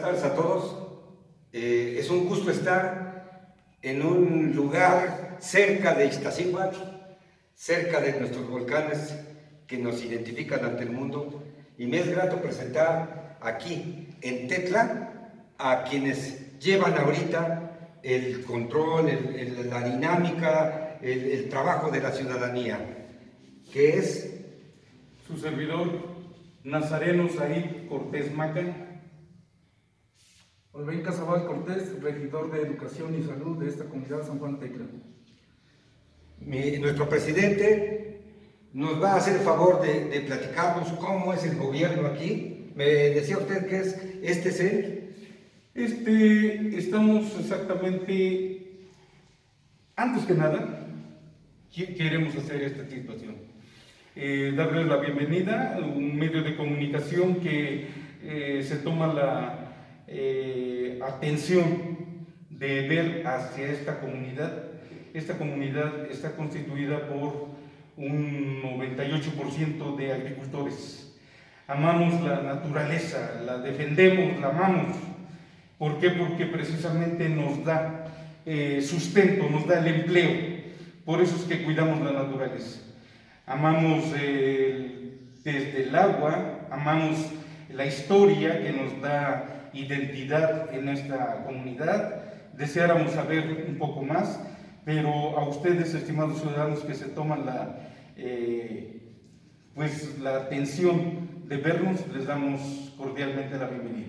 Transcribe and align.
buenas 0.00 0.22
tardes 0.22 0.32
a 0.32 0.34
todos. 0.34 0.76
Eh, 1.52 1.96
es 1.98 2.08
un 2.10 2.26
gusto 2.26 2.50
estar 2.50 3.54
en 3.82 4.02
un 4.02 4.54
lugar 4.54 5.36
cerca 5.40 5.94
de 5.94 6.06
Iztaccíhuatl, 6.06 6.78
cerca 7.54 8.00
de 8.00 8.18
nuestros 8.18 8.48
volcanes 8.48 9.14
que 9.66 9.76
nos 9.78 10.02
identifican 10.02 10.64
ante 10.64 10.84
el 10.84 10.90
mundo. 10.90 11.42
Y 11.76 11.86
me 11.86 11.98
es 11.98 12.08
grato 12.08 12.40
presentar 12.40 13.38
aquí 13.42 14.08
en 14.22 14.48
Tetla 14.48 15.32
a 15.58 15.84
quienes 15.84 16.58
llevan 16.58 16.96
ahorita 16.96 17.98
el 18.02 18.44
control, 18.44 19.10
la 19.68 19.82
dinámica, 19.82 20.98
el, 21.02 21.48
trabajo 21.50 21.90
de 21.90 22.00
la 22.00 22.12
ciudadanía, 22.12 23.06
que 23.70 23.98
es 23.98 24.34
su 25.26 25.36
servidor 25.36 25.90
Nazareno 26.64 27.28
Said 27.28 27.88
Cortés 27.88 28.32
Maca. 28.34 28.89
Olvén 30.72 31.02
Casabal 31.02 31.46
Cortés, 31.46 32.00
regidor 32.00 32.52
de 32.52 32.62
Educación 32.62 33.18
y 33.18 33.24
Salud 33.24 33.58
de 33.58 33.68
esta 33.68 33.86
comunidad 33.86 34.24
San 34.24 34.38
Juan 34.38 34.60
Tecla. 34.60 34.86
nuestro 36.38 37.08
presidente 37.08 38.20
nos 38.72 39.02
va 39.02 39.14
a 39.14 39.16
hacer 39.16 39.34
el 39.34 39.42
favor 39.42 39.82
de, 39.82 40.20
platicarnos 40.20 40.88
cómo 40.92 41.34
es 41.34 41.44
el 41.44 41.56
gobierno 41.56 42.06
aquí. 42.06 42.70
Me 42.76 42.84
decía 42.84 43.38
usted 43.38 43.66
que 43.66 43.80
es, 43.80 44.00
este 44.22 44.50
es 44.50 44.60
él. 44.60 45.14
Este, 45.74 46.78
estamos 46.78 47.36
exactamente, 47.40 48.86
antes 49.96 50.24
que 50.24 50.34
nada, 50.34 50.86
queremos 51.74 52.36
hacer 52.36 52.62
esta 52.62 52.86
situación. 52.88 53.34
Eh, 54.14 54.52
darles 54.56 54.86
la 54.86 54.98
bienvenida, 54.98 55.80
un 55.82 56.16
medio 56.16 56.44
de 56.44 56.56
comunicación 56.56 57.40
que 57.40 57.88
eh, 58.22 58.62
se 58.62 58.76
toma 58.76 59.12
la 59.12 59.59
eh, 60.12 60.98
atención 61.06 62.26
de 62.50 62.88
ver 62.88 63.26
hacia 63.26 63.70
esta 63.70 64.00
comunidad. 64.00 64.64
Esta 65.14 65.38
comunidad 65.38 66.10
está 66.10 66.32
constituida 66.32 67.08
por 67.08 67.50
un 67.96 68.60
98% 68.60 69.96
de 69.96 70.12
agricultores. 70.12 71.16
Amamos 71.68 72.20
la 72.22 72.42
naturaleza, 72.42 73.40
la 73.46 73.58
defendemos, 73.58 74.40
la 74.40 74.48
amamos. 74.48 74.96
¿Por 75.78 76.00
qué? 76.00 76.10
Porque 76.10 76.46
precisamente 76.46 77.28
nos 77.28 77.64
da 77.64 78.08
eh, 78.44 78.82
sustento, 78.82 79.48
nos 79.48 79.68
da 79.68 79.78
el 79.78 79.86
empleo. 80.00 80.60
Por 81.04 81.20
eso 81.20 81.36
es 81.36 81.42
que 81.42 81.62
cuidamos 81.62 82.00
la 82.00 82.10
naturaleza. 82.10 82.80
Amamos 83.46 84.10
desde 84.10 85.84
el 85.84 85.94
agua, 85.94 86.66
amamos 86.68 87.32
la 87.72 87.86
historia 87.86 88.60
que 88.60 88.72
nos 88.72 89.00
da 89.00 89.59
identidad 89.72 90.72
en 90.74 90.88
esta 90.88 91.44
comunidad. 91.44 92.24
Deseáramos 92.56 93.12
saber 93.12 93.66
un 93.68 93.76
poco 93.76 94.02
más, 94.02 94.40
pero 94.84 95.38
a 95.38 95.48
ustedes, 95.48 95.94
estimados 95.94 96.40
ciudadanos, 96.40 96.80
que 96.80 96.94
se 96.94 97.06
toman 97.06 97.46
la, 97.46 97.78
eh, 98.16 99.00
pues, 99.74 100.18
la 100.18 100.36
atención 100.36 101.46
de 101.46 101.56
vernos, 101.56 102.00
les 102.14 102.26
damos 102.26 102.92
cordialmente 102.96 103.58
la 103.58 103.66
bienvenida. 103.66 104.08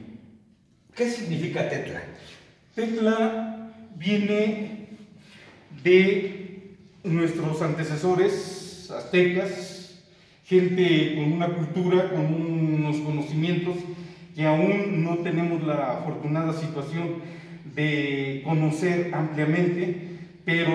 ¿Qué 0.96 1.10
significa 1.10 1.70
Tetla? 1.70 2.02
Tetla 2.76 3.72
viene 3.96 4.88
de 5.84 6.76
nuestros 7.04 7.62
antecesores 7.62 8.92
aztecas, 8.92 10.04
gente 10.46 11.16
con 11.16 11.32
una 11.32 11.48
cultura, 11.48 12.10
con 12.10 12.26
unos 12.34 12.98
conocimientos 12.98 13.78
que 14.36 14.46
aún 14.46 15.04
no 15.04 15.18
tenemos 15.20 15.64
la 15.64 16.00
afortunada 16.00 16.54
situación 16.54 17.16
de 17.76 18.42
conocer 18.44 19.12
ampliamente, 19.14 20.20
pero 20.46 20.72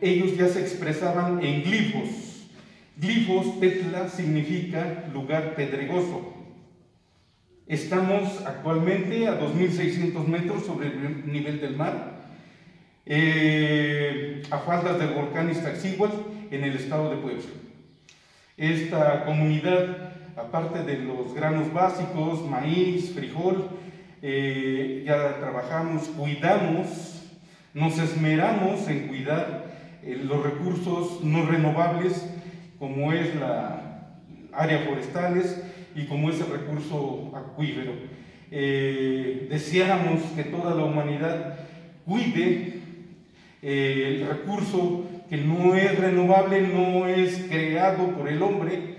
ellos 0.00 0.36
ya 0.36 0.48
se 0.48 0.60
expresaban 0.60 1.42
en 1.44 1.62
glifos. 1.62 2.48
Glifos, 2.96 3.60
Tetla, 3.60 4.08
significa 4.08 5.04
lugar 5.12 5.54
pedregoso. 5.54 6.32
Estamos 7.66 8.42
actualmente 8.46 9.26
a 9.26 9.40
2.600 9.40 10.26
metros 10.26 10.66
sobre 10.66 10.88
el 10.88 11.32
nivel 11.32 11.60
del 11.60 11.76
mar, 11.76 12.28
eh, 13.06 14.42
a 14.50 14.58
faldas 14.58 14.98
del 14.98 15.14
volcán 15.14 15.50
Iztaccíhuatl 15.50 16.16
en 16.50 16.64
el 16.64 16.76
estado 16.76 17.10
de 17.10 17.16
Puebla. 17.16 17.42
Esta 18.56 19.24
comunidad 19.24 20.12
aparte 20.36 20.82
de 20.82 20.98
los 20.98 21.32
granos 21.34 21.72
básicos, 21.72 22.44
maíz, 22.48 23.12
frijol, 23.14 23.68
eh, 24.22 25.04
ya 25.06 25.38
trabajamos, 25.38 26.08
cuidamos, 26.08 27.22
nos 27.72 27.98
esmeramos 27.98 28.88
en 28.88 29.08
cuidar 29.08 30.00
eh, 30.02 30.20
los 30.24 30.42
recursos 30.42 31.22
no 31.22 31.46
renovables 31.46 32.26
como 32.78 33.12
es 33.12 33.34
la 33.36 34.16
área 34.52 34.80
forestales 34.80 35.62
y 35.94 36.06
como 36.06 36.30
es 36.30 36.40
el 36.40 36.50
recurso 36.50 37.32
acuífero. 37.34 37.92
Eh, 38.50 39.46
deseáramos 39.50 40.22
que 40.36 40.44
toda 40.44 40.74
la 40.74 40.84
humanidad 40.84 41.58
cuide 42.04 42.80
el 43.62 44.26
recurso 44.26 45.04
que 45.30 45.38
no 45.38 45.74
es 45.74 45.98
renovable, 45.98 46.68
no 46.68 47.06
es 47.06 47.46
creado 47.48 48.08
por 48.10 48.28
el 48.28 48.42
hombre, 48.42 48.94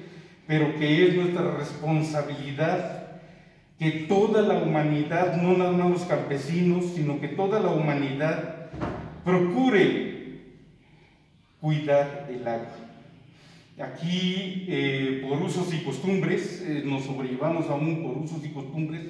pero 0.48 0.76
que 0.78 1.08
es 1.08 1.16
nuestra 1.16 1.56
responsabilidad 1.58 3.06
que 3.80 3.92
toda 4.08 4.42
la 4.42 4.56
humanidad, 4.56 5.42
no 5.42 5.58
nada 5.58 5.72
más 5.72 5.90
los 5.90 6.04
campesinos, 6.04 6.86
sino 6.96 7.20
que 7.20 7.28
toda 7.28 7.60
la 7.60 7.70
humanidad 7.70 8.70
procure 9.24 10.16
cuidar 11.60 12.28
el 12.30 12.48
agua. 12.48 12.86
Aquí, 13.78 14.66
eh, 14.70 15.26
por 15.28 15.42
usos 15.42 15.74
y 15.74 15.84
costumbres, 15.84 16.64
eh, 16.66 16.84
nos 16.86 17.04
sobrellevamos 17.04 17.70
aún 17.70 18.04
por 18.04 18.18
usos 18.18 18.46
y 18.46 18.50
costumbres, 18.50 19.02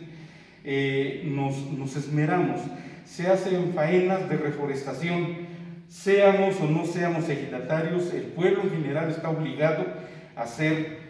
eh, 0.64 1.22
nos, 1.26 1.96
esmeramos. 1.96 2.62
Se 3.06 3.28
hacen 3.28 3.74
faenas 3.76 4.28
de 4.28 4.38
reforestación, 4.38 5.38
seamos 5.88 6.60
o 6.60 6.66
no 6.66 6.86
seamos 6.86 7.30
ejidatarios, 7.30 8.12
el 8.12 8.24
pueblo 8.24 8.64
en 8.64 8.72
general 8.72 9.12
está 9.12 9.30
obligado 9.30 9.86
a 10.36 10.42
hacer 10.42 11.05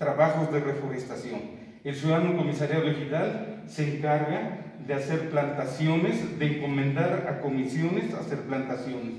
trabajos 0.00 0.50
de 0.50 0.60
reforestación. 0.60 1.40
El 1.84 1.94
ciudadano 1.94 2.34
comisariado 2.34 2.88
ejidal 2.88 3.64
se 3.66 3.96
encarga 3.96 4.72
de 4.86 4.94
hacer 4.94 5.28
plantaciones, 5.28 6.38
de 6.38 6.56
encomendar 6.56 7.26
a 7.28 7.42
comisiones 7.42 8.14
hacer 8.14 8.38
plantaciones. 8.40 9.12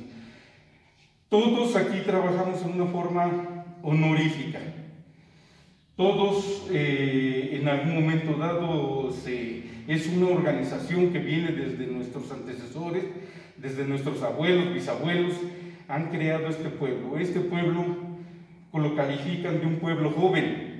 Todos 1.30 1.76
aquí 1.76 2.00
trabajamos 2.04 2.64
en 2.64 2.82
una 2.82 2.92
forma 2.92 3.64
honorífica. 3.84 4.60
Todos 5.96 6.68
eh, 6.72 7.60
en 7.62 7.68
algún 7.68 7.94
momento 7.94 8.34
dado 8.34 9.14
es 9.88 10.08
una 10.08 10.30
organización 10.30 11.14
que 11.14 11.20
viene 11.20 11.52
desde 11.52 11.86
nuestros 11.86 12.32
antecesores, 12.32 13.04
desde 13.56 13.86
nuestros 13.86 14.24
abuelos, 14.24 14.74
bisabuelos, 14.74 15.36
han 15.88 16.10
creado 16.10 16.48
este 16.48 16.70
pueblo. 16.70 17.20
Este 17.20 17.40
pueblo 17.40 17.86
lo 18.80 18.96
califican 18.96 19.60
de 19.60 19.66
un 19.66 19.76
pueblo 19.76 20.12
joven, 20.12 20.71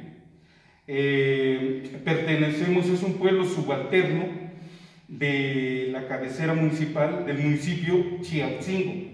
eh, 0.94 2.02
pertenecemos, 2.04 2.86
es 2.90 3.02
un 3.02 3.14
pueblo 3.14 3.46
subalterno 3.46 4.26
de 5.08 5.88
la 5.90 6.06
cabecera 6.06 6.54
municipal 6.54 7.26
del 7.26 7.38
municipio 7.38 8.20
Chiautzingo. 8.22 9.10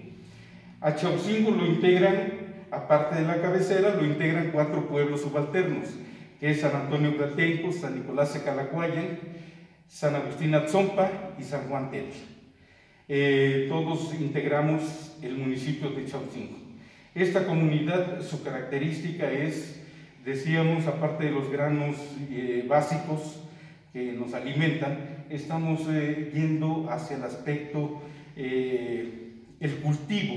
A 0.82 0.96
Chiautzingo 0.96 1.52
lo 1.52 1.68
integran, 1.68 2.34
aparte 2.72 3.18
de 3.18 3.28
la 3.28 3.40
cabecera, 3.44 3.94
lo 3.94 4.04
integran 4.04 4.50
cuatro 4.52 4.88
pueblos 4.88 5.22
subalternos, 5.22 5.90
que 6.40 6.50
es 6.50 6.62
San 6.62 6.76
Antonio 6.76 7.16
Platenco, 7.16 7.72
San 7.72 7.94
Nicolás 7.94 8.34
de 8.34 8.42
Calacuayan, 8.42 9.20
San 9.88 10.16
Agustín 10.16 10.56
Atzompa 10.56 11.36
y 11.40 11.44
San 11.44 11.70
Juan 11.70 11.92
Tetla. 11.92 12.26
Eh, 13.08 13.68
todos 13.70 14.16
integramos 14.20 15.16
el 15.22 15.38
municipio 15.38 15.92
de 15.92 16.06
Chiautzingo. 16.06 16.58
Esta 17.14 17.46
comunidad, 17.46 18.24
su 18.24 18.42
característica 18.42 19.32
es 19.32 19.77
Decíamos, 20.28 20.86
aparte 20.88 21.24
de 21.24 21.32
los 21.32 21.50
granos 21.50 21.96
eh, 22.30 22.66
básicos 22.68 23.40
que 23.94 24.12
nos 24.12 24.34
alimentan, 24.34 25.24
estamos 25.30 25.84
eh, 25.90 26.32
yendo 26.34 26.90
hacia 26.90 27.16
el 27.16 27.24
aspecto, 27.24 28.02
eh, 28.36 29.36
el 29.62 29.76
cultivo 29.78 30.36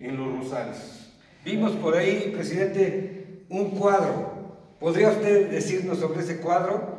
en 0.00 0.16
los 0.16 0.38
rosales. 0.38 1.12
Vimos 1.44 1.72
por 1.72 1.98
ahí, 1.98 2.32
presidente, 2.34 3.42
un 3.50 3.72
cuadro. 3.72 4.56
¿Podría 4.80 5.10
usted 5.10 5.50
decirnos 5.50 5.98
sobre 5.98 6.20
ese 6.20 6.38
cuadro? 6.38 6.98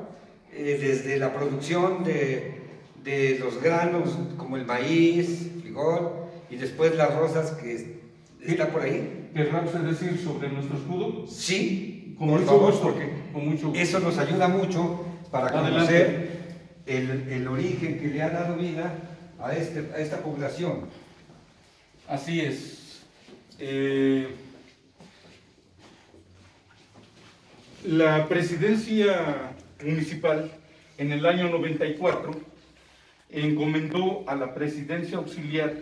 desde 0.52 1.18
la 1.18 1.34
producción 1.34 2.04
de, 2.04 2.56
de, 3.04 3.40
los 3.40 3.64
granos 3.64 4.20
como 4.36 4.58
el 4.58 4.66
maíz, 4.66 5.50
frijol, 5.62 6.12
y 6.50 6.58
después 6.58 6.94
las 6.96 7.16
rosas 7.16 7.52
que 7.52 8.02
está 8.44 8.68
por 8.68 8.82
ahí. 8.82 9.30
¿Querrá 9.34 9.62
usted 9.62 9.80
decir 9.80 10.20
sobre 10.20 10.50
nuestro 10.50 10.78
escudo? 10.78 11.26
Sí, 11.26 12.01
con 12.22 12.30
por 12.30 12.46
favor, 12.46 12.80
porque 12.80 13.82
eso 13.82 14.00
nos 14.00 14.20
ayuda 14.20 14.48
mucho 14.48 15.04
para 15.32 15.52
conocer 15.52 16.30
el, 16.86 17.48
origen 17.48 18.00
que 18.00 18.08
le 18.10 18.22
ha 18.22 18.30
dado 18.30 18.58
vida 18.58 18.94
a, 19.40 19.54
este, 19.54 19.90
a 19.96 19.98
esta 19.98 20.22
población. 20.22 20.82
Así 22.08 22.42
es. 22.42 23.02
Eh, 23.58 24.28
la 27.86 28.28
presidencia 28.28 29.54
municipal 29.84 30.52
en 31.00 31.12
el 31.14 31.26
año 31.26 31.50
94 31.50 32.34
encomendó 33.32 34.26
a 34.28 34.36
la 34.36 34.54
presidencia 34.54 35.18
auxiliar 35.18 35.74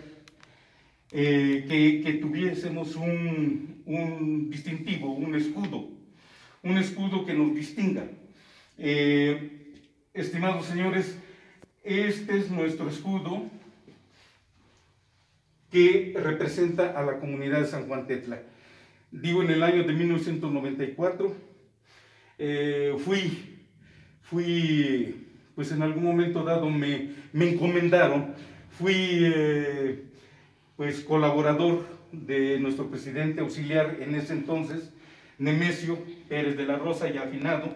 eh, 1.12 2.02
que, 2.02 2.12
tuviésemos 2.14 2.96
un, 2.96 3.82
un, 3.84 4.48
distintivo, 4.48 5.12
un 5.12 5.34
escudo, 5.34 5.99
un 6.62 6.78
escudo 6.78 7.24
que 7.24 7.34
nos 7.34 7.54
distinga. 7.54 8.04
Eh, 8.78 9.74
estimados 10.12 10.66
señores, 10.66 11.18
este 11.82 12.38
es 12.38 12.50
nuestro 12.50 12.88
escudo 12.88 13.44
que 15.70 16.14
representa 16.16 16.98
a 16.98 17.02
la 17.04 17.18
comunidad 17.20 17.60
de 17.60 17.66
San 17.66 17.86
Juan 17.86 18.06
Tetla. 18.06 18.42
Digo, 19.10 19.42
en 19.42 19.50
el 19.50 19.62
año 19.62 19.84
de 19.84 19.92
1994 19.92 21.34
eh, 22.38 22.94
fui, 22.98 23.58
fui, 24.22 25.28
pues 25.54 25.72
en 25.72 25.82
algún 25.82 26.04
momento 26.04 26.42
dado 26.42 26.68
me, 26.70 27.10
me 27.32 27.50
encomendaron, 27.50 28.34
fui 28.78 28.94
eh, 28.96 30.04
pues 30.76 31.00
colaborador 31.00 31.86
de 32.12 32.58
nuestro 32.58 32.88
presidente 32.88 33.40
auxiliar 33.40 33.98
en 34.00 34.14
ese 34.14 34.32
entonces, 34.32 34.92
Nemesio 35.40 35.98
Pérez 36.28 36.56
de 36.56 36.66
la 36.66 36.76
Rosa, 36.76 37.10
ya 37.10 37.22
afinado, 37.22 37.74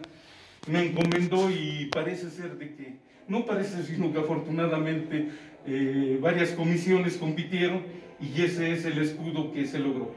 me 0.68 0.84
encomendó 0.84 1.50
y 1.50 1.88
parece 1.90 2.30
ser 2.30 2.58
de 2.58 2.74
que, 2.74 2.92
no 3.26 3.46
parece 3.46 3.82
sino 3.84 4.12
que 4.12 4.18
afortunadamente 4.18 5.30
eh, 5.66 6.18
varias 6.20 6.50
comisiones 6.50 7.16
compitieron 7.16 7.82
y 8.20 8.42
ese 8.42 8.70
es 8.72 8.84
el 8.84 8.98
escudo 8.98 9.50
que 9.50 9.66
se 9.66 9.78
logró. 9.78 10.14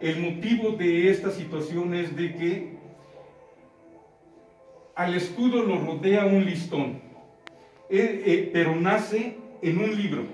El 0.00 0.18
motivo 0.20 0.72
de 0.72 1.10
esta 1.10 1.30
situación 1.30 1.94
es 1.94 2.16
de 2.16 2.34
que 2.34 2.78
al 4.94 5.14
escudo 5.14 5.62
lo 5.62 5.78
rodea 5.78 6.24
un 6.24 6.46
listón, 6.46 7.02
eh, 7.90 8.22
eh, 8.26 8.50
pero 8.50 8.74
nace 8.74 9.36
en 9.60 9.78
un 9.78 9.94
libro, 9.94 10.24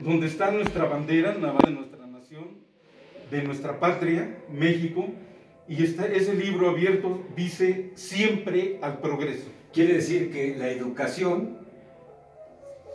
donde 0.00 0.26
está 0.26 0.50
nuestra 0.50 0.86
bandera, 0.86 1.34
la 1.34 1.52
de 1.52 1.70
nuestra 1.70 2.06
nación, 2.06 2.64
de 3.30 3.42
nuestra 3.42 3.78
patria, 3.78 4.38
México, 4.50 5.08
y 5.66 5.82
ese 5.82 6.34
libro 6.34 6.70
abierto 6.70 7.22
dice 7.34 7.90
siempre 7.94 8.78
al 8.82 8.98
progreso. 8.98 9.48
Quiere 9.72 9.94
decir 9.94 10.30
que 10.30 10.56
la 10.56 10.68
educación, 10.68 11.56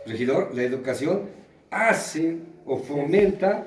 regidor, 0.06 0.54
la 0.54 0.62
educación 0.62 1.22
hace 1.70 2.38
o 2.64 2.78
fomenta 2.78 3.66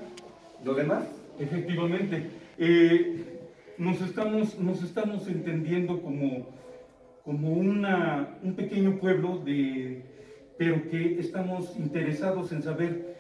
lo 0.64 0.74
demás. 0.74 1.04
Efectivamente. 1.38 2.30
Eh, 2.58 3.40
nos, 3.78 4.00
estamos, 4.02 4.58
nos 4.58 4.82
estamos 4.82 5.28
entendiendo 5.28 6.02
como, 6.02 6.48
como 7.26 7.52
una, 7.52 8.38
un 8.42 8.56
pequeño 8.56 9.00
pueblo, 9.00 9.40
de, 9.40 10.02
pero 10.58 10.90
que 10.90 11.20
estamos 11.20 11.76
interesados 11.78 12.54
en 12.54 12.64
saber 12.64 13.18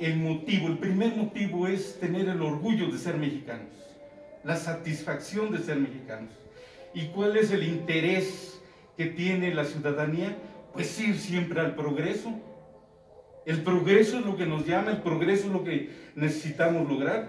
el 0.00 0.16
motivo. 0.16 0.66
El 0.66 0.78
primer 0.78 1.14
motivo 1.14 1.68
es 1.68 2.00
tener 2.00 2.28
el 2.28 2.42
orgullo 2.42 2.90
de 2.90 2.98
ser 2.98 3.16
mexicanos 3.18 3.79
la 4.44 4.56
satisfacción 4.56 5.52
de 5.52 5.58
ser 5.58 5.78
mexicanos. 5.78 6.32
¿Y 6.94 7.06
cuál 7.08 7.36
es 7.36 7.50
el 7.50 7.62
interés 7.62 8.60
que 8.96 9.06
tiene 9.06 9.54
la 9.54 9.64
ciudadanía? 9.64 10.36
Pues 10.72 10.98
ir 11.00 11.16
siempre 11.16 11.60
al 11.60 11.74
progreso. 11.74 12.32
El 13.46 13.62
progreso 13.62 14.18
es 14.18 14.26
lo 14.26 14.36
que 14.36 14.46
nos 14.46 14.66
llama, 14.66 14.90
el 14.90 15.02
progreso 15.02 15.46
es 15.46 15.52
lo 15.52 15.64
que 15.64 15.90
necesitamos 16.14 16.88
lograr. 16.88 17.28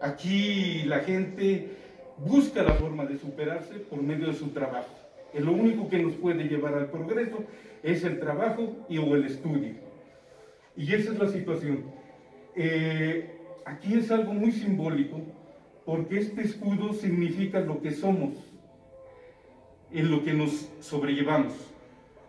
Aquí 0.00 0.82
la 0.84 1.00
gente 1.00 1.76
busca 2.18 2.62
la 2.62 2.74
forma 2.74 3.04
de 3.04 3.18
superarse 3.18 3.74
por 3.74 4.02
medio 4.02 4.28
de 4.28 4.34
su 4.34 4.48
trabajo. 4.48 4.90
Es 5.32 5.44
lo 5.44 5.52
único 5.52 5.88
que 5.88 5.98
nos 5.98 6.14
puede 6.14 6.44
llevar 6.44 6.74
al 6.74 6.90
progreso 6.90 7.44
es 7.82 8.04
el 8.04 8.20
trabajo 8.20 8.76
y 8.88 8.98
o 8.98 9.14
el 9.14 9.24
estudio. 9.24 9.74
Y 10.76 10.94
esa 10.94 11.12
es 11.12 11.18
la 11.18 11.28
situación. 11.28 11.84
Eh, 12.54 13.38
aquí 13.64 13.94
es 13.94 14.10
algo 14.10 14.32
muy 14.32 14.52
simbólico 14.52 15.20
porque 15.84 16.18
este 16.18 16.42
escudo 16.42 16.92
significa 16.92 17.60
lo 17.60 17.80
que 17.80 17.92
somos, 17.92 18.34
en 19.90 20.10
lo 20.10 20.24
que 20.24 20.32
nos 20.32 20.68
sobrellevamos. 20.80 21.52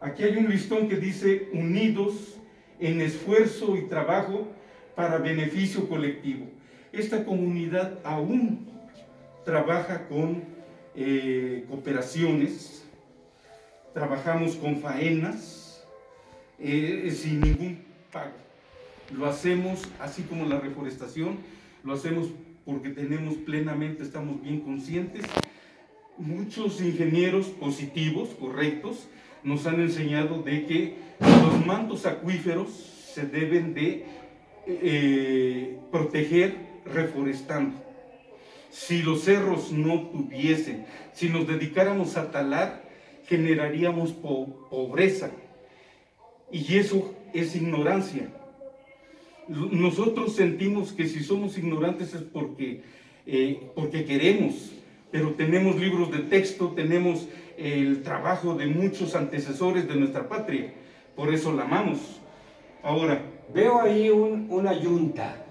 Aquí 0.01 0.23
hay 0.23 0.35
un 0.35 0.49
listón 0.49 0.89
que 0.89 0.97
dice 0.97 1.49
unidos 1.53 2.37
en 2.79 2.99
esfuerzo 2.99 3.77
y 3.77 3.83
trabajo 3.83 4.47
para 4.95 5.17
beneficio 5.17 5.87
colectivo. 5.87 6.47
Esta 6.91 7.23
comunidad 7.23 7.99
aún 8.03 8.67
trabaja 9.45 10.07
con 10.07 10.43
eh, 10.95 11.65
cooperaciones, 11.69 12.85
trabajamos 13.93 14.55
con 14.55 14.77
faenas 14.77 15.83
eh, 16.59 17.09
sin 17.15 17.39
ningún 17.39 17.83
pago. 18.11 18.33
Lo 19.15 19.25
hacemos 19.25 19.83
así 19.99 20.23
como 20.23 20.45
la 20.45 20.59
reforestación, 20.59 21.37
lo 21.83 21.93
hacemos 21.93 22.29
porque 22.65 22.89
tenemos 22.89 23.35
plenamente, 23.35 24.03
estamos 24.03 24.41
bien 24.41 24.61
conscientes. 24.61 25.23
Muchos 26.17 26.81
ingenieros 26.81 27.47
positivos, 27.47 28.29
correctos, 28.39 29.07
nos 29.43 29.65
han 29.65 29.81
enseñado 29.81 30.41
de 30.41 30.65
que 30.65 30.95
los 31.19 31.65
mantos 31.65 32.05
acuíferos 32.05 32.69
se 33.13 33.25
deben 33.25 33.73
de 33.73 34.05
eh, 34.65 35.79
proteger 35.91 36.55
reforestando. 36.85 37.81
Si 38.69 39.01
los 39.01 39.23
cerros 39.23 39.71
no 39.71 40.07
tuviesen, 40.07 40.85
si 41.13 41.29
nos 41.29 41.47
dedicáramos 41.47 42.17
a 42.17 42.31
talar, 42.31 42.83
generaríamos 43.27 44.13
pobreza. 44.13 45.31
Y 46.51 46.77
eso 46.77 47.13
es 47.33 47.55
ignorancia 47.55 48.29
nosotros 49.47 50.35
sentimos 50.35 50.93
que 50.93 51.07
si 51.07 51.23
somos 51.23 51.57
ignorantes 51.57 52.13
es 52.13 52.21
porque, 52.21 52.81
eh, 53.25 53.69
porque 53.75 54.05
queremos, 54.05 54.71
pero 55.11 55.33
tenemos 55.33 55.75
libros 55.79 56.11
de 56.11 56.19
texto, 56.19 56.73
tenemos 56.75 57.27
el 57.57 58.01
trabajo 58.03 58.55
de 58.55 58.67
muchos 58.67 59.15
antecesores 59.15 59.87
de 59.87 59.95
nuestra 59.95 60.27
patria, 60.27 60.73
por 61.15 61.33
eso 61.33 61.53
la 61.53 61.63
amamos. 61.63 62.21
Ahora, 62.81 63.21
veo 63.53 63.79
ahí 63.81 64.09
una 64.09 64.73
yunta. 64.73 65.45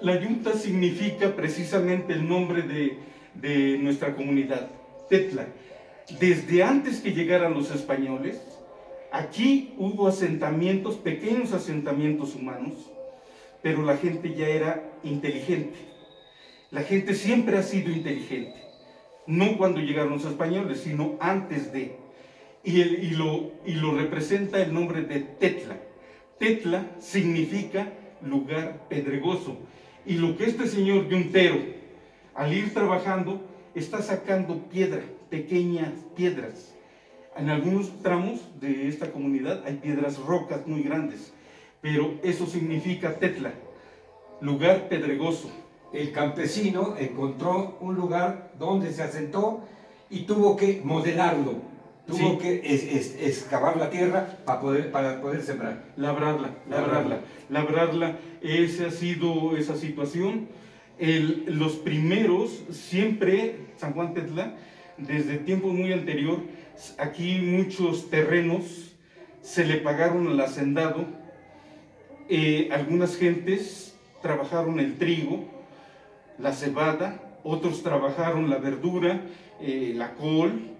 La 0.00 0.20
yunta 0.20 0.52
significa 0.54 1.34
precisamente 1.34 2.12
el 2.12 2.28
nombre 2.28 2.62
de, 2.62 2.98
de 3.34 3.78
nuestra 3.78 4.14
comunidad, 4.14 4.68
Tetla. 5.08 5.46
Desde 6.20 6.62
antes 6.62 7.00
que 7.00 7.12
llegaran 7.12 7.54
los 7.54 7.74
españoles, 7.74 8.40
Aquí 9.16 9.72
hubo 9.78 10.08
asentamientos, 10.08 10.96
pequeños 10.96 11.54
asentamientos 11.54 12.34
humanos, 12.34 12.74
pero 13.62 13.82
la 13.82 13.96
gente 13.96 14.34
ya 14.34 14.46
era 14.46 14.92
inteligente. 15.02 15.78
La 16.70 16.82
gente 16.82 17.14
siempre 17.14 17.56
ha 17.56 17.62
sido 17.62 17.90
inteligente, 17.90 18.62
no 19.26 19.56
cuando 19.56 19.80
llegaron 19.80 20.12
los 20.12 20.26
españoles, 20.26 20.80
sino 20.80 21.16
antes 21.18 21.72
de. 21.72 21.96
Y, 22.62 22.82
y, 22.82 23.10
lo, 23.12 23.52
representa 23.96 24.60
el 24.60 24.74
nombre 24.74 25.00
de 25.00 25.20
Tetla. 25.20 25.78
Tetla 26.38 26.84
significa 26.98 27.90
lugar 28.20 28.86
pedregoso. 28.90 29.56
Y 30.04 30.16
lo 30.16 30.36
que 30.36 30.44
este 30.44 30.66
señor 30.66 31.08
Yuntero, 31.08 31.56
al 32.34 32.52
ir 32.52 32.74
trabajando, 32.74 33.40
está 33.74 34.02
sacando 34.02 34.68
piedra, 34.68 35.04
pequeñas 35.30 35.94
piedras 36.14 36.75
en 37.38 37.50
algunos 37.50 38.02
tramos 38.02 38.40
de 38.60 38.88
esta 38.88 39.10
comunidad 39.10 39.62
hay 39.66 39.74
piedras 39.74 40.18
rocas 40.18 40.66
muy 40.66 40.82
grandes, 40.82 41.32
pero 41.80 42.14
eso 42.22 42.46
significa 42.46 43.14
Tetla, 43.14 43.52
lugar 44.40 44.88
pedregoso. 44.88 45.50
El 45.92 46.12
campesino 46.12 46.96
encontró 46.98 47.78
un 47.80 47.94
lugar 47.94 48.50
donde 48.58 48.92
se 48.92 49.02
asentó 49.02 49.64
y 50.10 50.20
tuvo 50.20 50.56
que 50.56 50.80
modelarlo, 50.84 51.54
tuvo 52.06 52.38
que 52.38 52.60
excavar 53.20 53.76
la 53.76 53.90
tierra 53.90 54.38
para 54.44 54.60
poder, 54.60 54.90
para 54.90 55.20
poder 55.20 55.42
sembrar. 55.42 55.84
Labrarla, 55.96 56.50
labrarla, 56.68 57.20
labrarla. 57.48 58.16
Esa 58.42 58.86
ha 58.86 58.90
sido 58.90 59.56
esa 59.56 59.76
situación. 59.76 60.48
los 60.98 61.76
primeros, 61.76 62.64
siempre, 62.70 63.56
San 63.76 63.92
Juan 63.92 64.14
Tetla, 64.14 64.54
desde 64.98 65.38
tiempos 65.38 65.72
muy 65.72 65.92
anterior, 65.92 66.38
aquí 66.98 67.40
muchos 67.40 68.10
terrenos 68.10 68.94
se 69.42 69.64
le 69.64 69.76
pagaron 69.76 70.28
al 70.28 70.40
hacendado. 70.40 71.04
Eh, 72.28 72.68
algunas 72.72 73.16
gentes 73.16 73.96
trabajaron 74.20 74.80
el 74.80 74.96
trigo, 74.96 75.44
la 76.38 76.52
cebada, 76.52 77.20
otros 77.44 77.82
trabajaron 77.82 78.50
la 78.50 78.58
verdura, 78.58 79.20
eh, 79.60 79.92
la 79.94 80.14
col, 80.14 80.72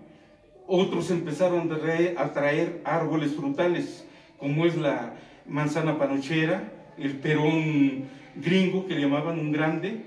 Otros 0.69 1.13
empezaron 1.13 1.71
a 2.17 2.33
traer 2.33 2.83
árboles 2.85 3.37
frutales, 3.37 4.05
como 4.37 4.67
es 4.67 4.77
la 4.77 5.15
manzana 5.47 5.97
panochera, 5.97 6.73
el 6.99 7.19
perón 7.19 8.09
gringo 8.35 8.85
que 8.87 8.97
le 8.97 9.03
llamaban 9.03 9.39
un 9.39 9.53
grande. 9.53 10.03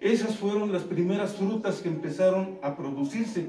Esas 0.00 0.36
fueron 0.36 0.72
las 0.72 0.84
primeras 0.84 1.36
frutas 1.36 1.80
que 1.80 1.88
empezaron 1.88 2.58
a 2.62 2.74
producirse. 2.74 3.48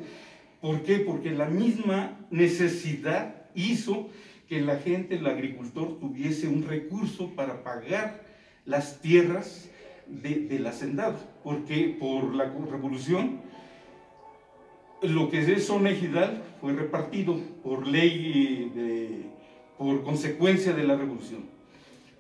¿Por 0.62 0.84
qué? 0.84 1.00
Porque 1.00 1.32
la 1.32 1.46
misma 1.46 2.18
necesidad 2.32 3.46
hizo 3.56 4.10
que 4.48 4.62
la 4.62 4.78
gente, 4.78 5.16
el 5.16 5.28
agricultor, 5.28 6.00
tuviese 6.00 6.48
un 6.48 6.64
recurso 6.64 7.30
para 7.36 7.64
pagar 7.64 8.24
las 8.66 9.00
tierras 9.00 9.70
del 10.08 10.66
hacendado. 10.66 11.18
Porque 11.44 11.96
por 12.00 12.36
la 12.36 12.46
revolución, 12.46 13.42
lo 15.02 15.30
que 15.30 15.40
es 15.40 15.66
zona 15.66 15.92
ejidal 15.92 16.44
fue 16.60 16.74
repartido 16.74 17.40
por 17.64 17.88
ley, 17.88 18.72
de, 18.76 19.26
por 19.78 20.04
consecuencia 20.04 20.74
de 20.74 20.84
la 20.84 20.96
revolución. 20.96 21.46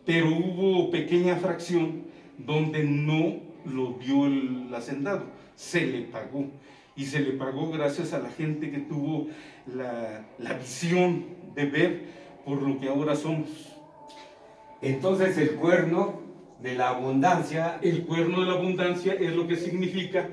Pero 0.05 0.29
hubo 0.29 0.89
pequeña 0.91 1.35
fracción 1.35 2.03
donde 2.37 2.83
no 2.83 3.41
lo 3.65 3.95
vio 3.95 4.27
el 4.27 4.73
hacendado, 4.73 5.25
se 5.55 5.85
le 5.85 6.01
pagó. 6.03 6.47
Y 6.99 7.05
se 7.05 7.21
le 7.21 7.31
pagó 7.31 7.71
gracias 7.71 8.11
a 8.11 8.19
la 8.19 8.29
gente 8.29 8.69
que 8.71 8.79
tuvo 8.79 9.27
la, 9.73 10.25
la 10.37 10.53
visión 10.55 11.23
de 11.55 11.65
ver 11.65 12.01
por 12.43 12.61
lo 12.61 12.77
que 12.77 12.89
ahora 12.89 13.15
somos. 13.15 13.47
Entonces 14.81 15.37
el 15.37 15.51
cuerno 15.51 16.19
de 16.61 16.75
la 16.75 16.89
abundancia. 16.89 17.79
El 17.81 18.05
cuerno 18.05 18.41
de 18.41 18.47
la 18.47 18.53
abundancia 18.53 19.13
es 19.13 19.33
lo 19.33 19.47
que 19.47 19.55
significa 19.55 20.27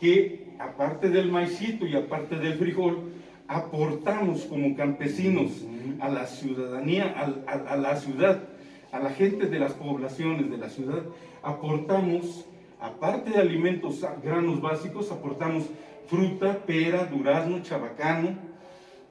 que 0.00 0.48
aparte 0.58 1.10
del 1.10 1.30
maicito 1.30 1.86
y 1.86 1.94
aparte 1.94 2.36
del 2.36 2.54
frijol, 2.54 3.12
aportamos 3.46 4.46
como 4.46 4.74
campesinos 4.74 5.66
a 6.00 6.08
la 6.08 6.26
ciudadanía, 6.26 7.14
a, 7.46 7.52
a, 7.52 7.76
la 7.76 7.96
ciudad, 7.96 8.44
a 8.92 8.98
la 8.98 9.10
gente 9.10 9.46
de 9.46 9.58
las 9.58 9.74
poblaciones 9.74 10.50
de 10.50 10.56
la 10.56 10.70
ciudad, 10.70 11.02
aportamos, 11.42 12.46
aparte 12.80 13.30
de 13.30 13.38
alimentos, 13.38 14.02
granos 14.22 14.62
básicos, 14.62 15.12
aportamos 15.12 15.64
fruta, 16.08 16.64
pera, 16.66 17.04
durazno, 17.04 17.62
chabacano, 17.62 18.36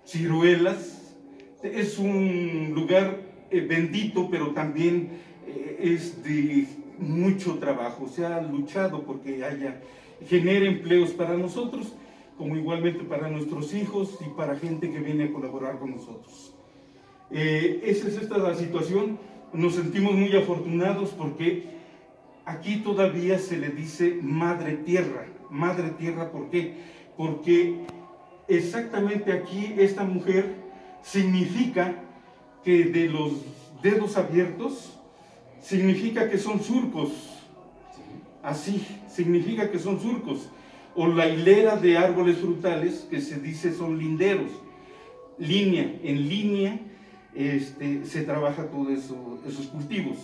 ciruelas. 0.05 1.15
Es 1.63 1.97
un 1.97 2.71
lugar 2.73 3.21
eh, 3.49 3.61
bendito, 3.61 4.29
pero 4.29 4.51
también 4.51 5.09
eh, 5.47 5.77
es 5.79 6.23
de 6.23 6.67
mucho 6.99 7.59
trabajo. 7.59 8.07
Se 8.07 8.25
ha 8.25 8.41
luchado 8.41 9.03
porque 9.03 9.43
haya, 9.43 9.81
genere 10.25 10.67
empleos 10.67 11.11
para 11.11 11.37
nosotros, 11.37 11.93
como 12.37 12.55
igualmente 12.55 13.03
para 13.03 13.29
nuestros 13.29 13.73
hijos 13.73 14.17
y 14.25 14.29
para 14.35 14.57
gente 14.57 14.91
que 14.91 14.99
viene 14.99 15.25
a 15.25 15.33
colaborar 15.33 15.79
con 15.79 15.91
nosotros. 15.91 16.53
Eh, 17.31 17.81
esa 17.83 18.07
es 18.07 18.17
esta 18.17 18.37
la 18.37 18.55
situación. 18.55 19.19
Nos 19.53 19.75
sentimos 19.75 20.13
muy 20.13 20.35
afortunados 20.35 21.11
porque 21.11 21.63
aquí 22.45 22.77
todavía 22.77 23.39
se 23.39 23.57
le 23.57 23.69
dice 23.69 24.19
madre 24.21 24.77
tierra. 24.77 25.25
Madre 25.49 25.89
tierra, 25.91 26.31
¿por 26.31 26.49
qué? 26.49 26.75
Porque 27.15 27.85
exactamente 28.47 29.31
aquí 29.31 29.75
esta 29.77 30.03
mujer 30.03 30.55
significa 31.01 32.03
que 32.63 32.85
de 32.85 33.07
los 33.07 33.31
dedos 33.81 34.17
abiertos 34.17 34.99
significa 35.61 36.29
que 36.29 36.37
son 36.37 36.61
surcos. 36.61 37.11
Así, 38.43 38.85
significa 39.07 39.69
que 39.71 39.79
son 39.79 39.99
surcos. 39.99 40.49
O 40.95 41.07
la 41.07 41.27
hilera 41.27 41.75
de 41.75 41.97
árboles 41.97 42.37
frutales 42.37 43.07
que 43.09 43.21
se 43.21 43.39
dice 43.39 43.73
son 43.73 43.97
linderos. 43.97 44.51
Línea, 45.37 45.99
en 46.03 46.27
línea 46.27 46.79
este, 47.35 48.03
se 48.05 48.23
trabaja 48.23 48.65
todos 48.65 48.89
eso, 48.89 49.39
esos 49.47 49.67
cultivos. 49.67 50.17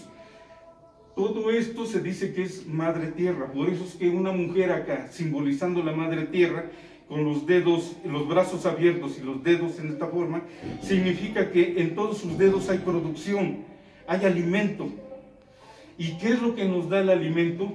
Todo 1.15 1.51
esto 1.51 1.86
se 1.86 2.01
dice 2.01 2.34
que 2.34 2.43
es 2.43 2.65
madre 2.67 3.08
tierra. 3.08 3.51
Por 3.51 3.70
eso 3.70 3.84
es 3.84 3.93
que 3.96 4.10
una 4.10 4.32
mujer 4.32 4.72
acá, 4.72 5.10
simbolizando 5.12 5.84
la 5.84 5.91
madre 5.91 6.25
tierra, 6.25 6.65
con 7.08 7.24
los 7.25 7.46
dedos, 7.46 7.96
los 8.05 8.27
brazos 8.27 8.65
abiertos 8.65 9.20
y 9.20 9.24
los 9.24 9.43
dedos 9.43 9.79
en 9.79 9.89
esta 9.89 10.08
forma, 10.08 10.41
significa 10.82 11.51
que 11.51 11.82
en 11.82 11.96
todos 11.96 12.17
sus 12.17 12.38
dedos 12.38 12.70
hay 12.70 12.79
producción, 12.79 13.65
hay 14.08 14.25
alimento, 14.25 14.89
¿Y 15.98 16.13
qué 16.17 16.29
es 16.29 16.41
lo 16.41 16.55
que 16.55 16.65
nos 16.65 16.89
da 16.89 17.01
el 17.01 17.10
alimento? 17.10 17.72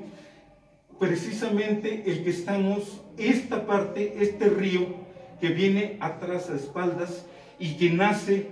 Precisamente 0.99 2.05
el 2.07 2.25
que 2.25 2.31
estamos, 2.31 3.01
esta 3.17 3.67
parte, 3.67 4.17
este 4.21 4.49
río 4.49 4.87
que 5.41 5.51
viene 5.51 5.97
atrás 6.01 6.51
a 6.51 6.57
espaldas 6.57 7.25
y 7.61 7.77
que 7.77 7.91
nace, 7.91 8.49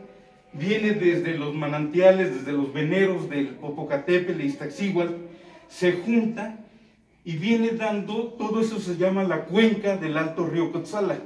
viene 0.52 0.92
desde 0.92 1.36
los 1.36 1.54
manantiales, 1.54 2.34
desde 2.34 2.52
los 2.52 2.72
veneros 2.72 3.28
del 3.28 3.48
Popocatépetl 3.48 4.40
y 4.40 4.46
Iztaccíhuatl, 4.46 5.14
se 5.68 5.92
junta 5.92 6.58
y 7.24 7.36
viene 7.36 7.70
dando, 7.70 8.34
todo 8.38 8.60
eso 8.60 8.78
se 8.78 8.96
llama 8.96 9.24
la 9.24 9.44
cuenca 9.46 9.96
del 9.96 10.16
Alto 10.16 10.46
Río 10.46 10.72
Cotzala. 10.72 11.18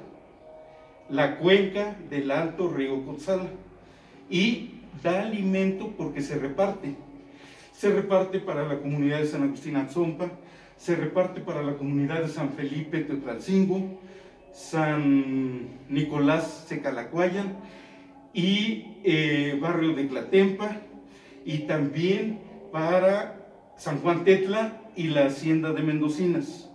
La 1.09 1.39
cuenca 1.39 1.97
del 2.09 2.31
Alto 2.31 2.69
Río 2.69 3.05
Cotzala. 3.05 3.49
Y 4.31 4.71
da 5.03 5.23
alimento 5.23 5.93
porque 5.97 6.23
se 6.23 6.39
reparte 6.39 6.95
se 7.81 7.91
reparte 7.91 8.41
para 8.41 8.69
la 8.69 8.79
comunidad 8.79 9.21
de 9.21 9.27
San 9.27 9.43
Agustín 9.43 9.77
Atzompa, 9.77 10.31
se 10.77 10.97
reparte 10.97 11.41
para 11.41 11.63
la 11.63 11.79
comunidad 11.79 12.21
de 12.21 12.29
San 12.29 12.51
Felipe 12.51 12.99
Teotlcingo, 12.99 13.99
San 14.53 15.67
Nicolás 15.89 16.67
Secalacuayan 16.69 17.57
y 18.33 18.97
eh, 19.05 19.59
barrio 19.61 19.95
de 19.95 20.09
Clatempa 20.09 20.77
y 21.45 21.59
también 21.61 22.41
para 22.73 23.37
San 23.77 24.01
Juan 24.01 24.25
Tetla 24.25 24.83
y 24.97 25.09
la 25.09 25.27
hacienda 25.27 25.73
de 25.73 25.83
Mendocinas. 25.83 26.71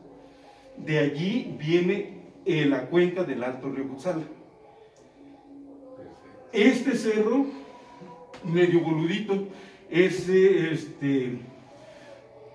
De 0.77 0.99
allí 0.99 1.55
viene 1.59 2.15
eh, 2.45 2.65
la 2.65 2.87
cuenca 2.87 3.23
del 3.23 3.43
Alto 3.43 3.69
Río 3.69 3.87
Cutzala. 3.87 4.23
Este 6.51 6.95
cerro, 6.95 7.47
medio 8.43 8.81
boludito, 8.81 9.47
ese, 9.89 10.71
este, 10.71 11.37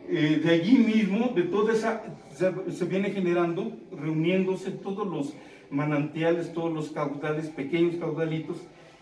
eh, 0.08 0.40
de 0.42 0.50
allí 0.50 0.78
mismo, 0.78 1.32
de 1.34 1.42
toda 1.42 1.72
esa, 1.72 2.02
se, 2.32 2.84
viene 2.86 3.10
generando, 3.10 3.72
reuniéndose 3.92 4.70
todos 4.70 5.06
los 5.06 5.34
manantiales, 5.70 6.52
todos 6.52 6.72
los 6.72 6.90
caudales, 6.90 7.48
pequeños 7.48 7.96
caudalitos, 7.96 8.58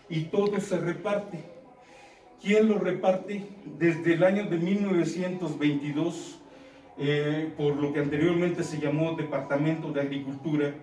y 0.09 0.21
todo 0.25 0.59
se 0.59 0.77
reparte. 0.77 1.39
¿Quién 2.41 2.67
lo 2.69 2.79
reparte? 2.79 3.45
Desde 3.77 4.13
el 4.13 4.23
año 4.23 4.45
de 4.45 4.57
1922, 4.57 6.39
eh, 6.97 7.53
por 7.57 7.75
lo 7.75 7.93
que 7.93 7.99
anteriormente 7.99 8.63
se 8.63 8.79
llamó 8.79 9.15
Departamento 9.15 9.91
de 9.91 10.01
Agricultura, 10.01 10.73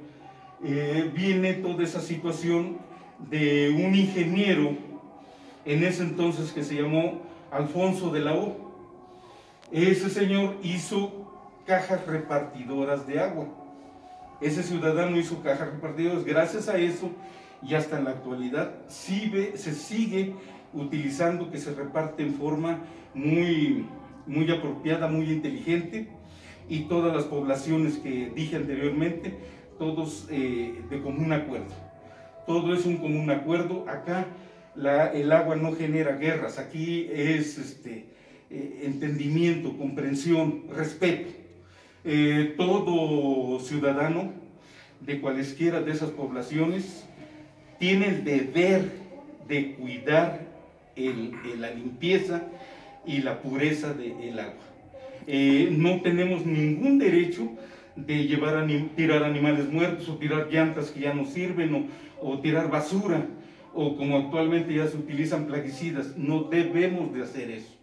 eh, 0.65 1.11
viene 1.15 1.55
toda 1.55 1.83
esa 1.83 2.01
situación 2.01 2.79
de 3.31 3.71
un 3.71 3.95
ingeniero 3.95 4.77
en 5.65 5.85
ese 5.85 6.03
entonces 6.03 6.53
que 6.53 6.63
se 6.63 6.75
llamó 6.75 7.23
Alfonso 7.51 8.11
de 8.11 8.21
la 8.21 8.35
O. 8.35 8.57
Ese 9.73 10.09
señor 10.11 10.57
hizo 10.63 11.27
cajas 11.67 12.07
repartidoras 12.07 13.07
de 13.07 13.19
agua. 13.19 13.49
Ese 14.41 14.63
ciudadano 14.63 15.17
hizo 15.19 15.43
cajas 15.43 15.71
repartidoras. 15.73 16.25
Gracias 16.25 16.69
a 16.69 16.79
eso, 16.79 17.11
y 17.63 17.75
hasta 17.75 17.99
en 17.99 18.05
la 18.05 18.11
actualidad, 18.11 18.73
se 18.89 19.57
sigue 19.57 20.35
utilizando 20.73 21.51
que 21.51 21.59
se 21.59 21.75
reparte 21.75 22.23
en 22.23 22.35
forma 22.35 22.81
muy, 23.15 23.87
muy 24.27 24.51
apropiada, 24.51 25.09
muy 25.09 25.31
inteligente. 25.31 26.09
Y 26.69 26.81
todas 26.81 27.15
las 27.15 27.25
poblaciones 27.25 27.97
que 27.99 28.31
dije 28.35 28.57
anteriormente, 28.57 29.39
todos 29.79 30.27
eh, 30.31 30.83
de 30.91 31.01
común 31.01 31.33
acuerdo. 31.33 31.73
Todo 32.47 32.75
es 32.75 32.85
un 32.87 32.97
común 32.97 33.31
acuerdo. 33.31 33.89
Acá 33.89 34.27
el 35.15 35.33
agua 35.33 35.57
no 35.57 35.73
genera 35.73 36.17
guerras, 36.17 36.59
aquí 36.59 37.09
es 37.11 37.57
este, 37.57 38.07
eh, 38.51 38.83
entendimiento, 38.85 39.77
comprensión, 39.79 40.65
respeto. 40.75 41.31
Eh, 42.05 42.55
todo 42.57 43.59
ciudadano 43.61 44.33
de 45.01 45.21
cualesquiera 45.21 45.81
de 45.81 45.93
esas 45.93 46.11
poblaciones 46.11 47.06
tiene 47.79 48.09
el 48.09 48.25
deber 48.25 48.91
de 49.49 49.75
cuidar 49.75 50.47
la 50.97 51.71
limpieza 51.71 52.43
y 53.07 53.19
la 53.19 53.41
pureza 53.41 53.93
del 53.93 54.39
agua. 54.39 54.65
Eh, 55.27 55.69
no 55.73 56.01
tenemos 56.03 56.47
ningún 56.47 56.99
derecho 56.99 57.51
de 57.95 58.27
llevar 58.27 58.57
a 58.57 58.67
tirar 58.95 59.25
animales 59.25 59.69
muertos 59.71 60.09
o 60.09 60.17
tirar 60.17 60.49
llantas 60.51 60.91
que 60.91 61.01
ya 61.01 61.15
no 61.15 61.25
sirven 61.25 61.75
o, 61.75 61.87
o 62.21 62.41
tirar 62.41 62.71
basura 62.71 63.27
o 63.75 63.97
como 63.97 64.17
actualmente 64.17 64.75
ya 64.75 64.87
se 64.87 64.97
utilizan 64.97 65.47
plaguicidas. 65.47 66.17
No 66.17 66.45
debemos 66.45 67.13
de 67.13 67.23
hacer 67.23 67.51
eso. 67.51 67.75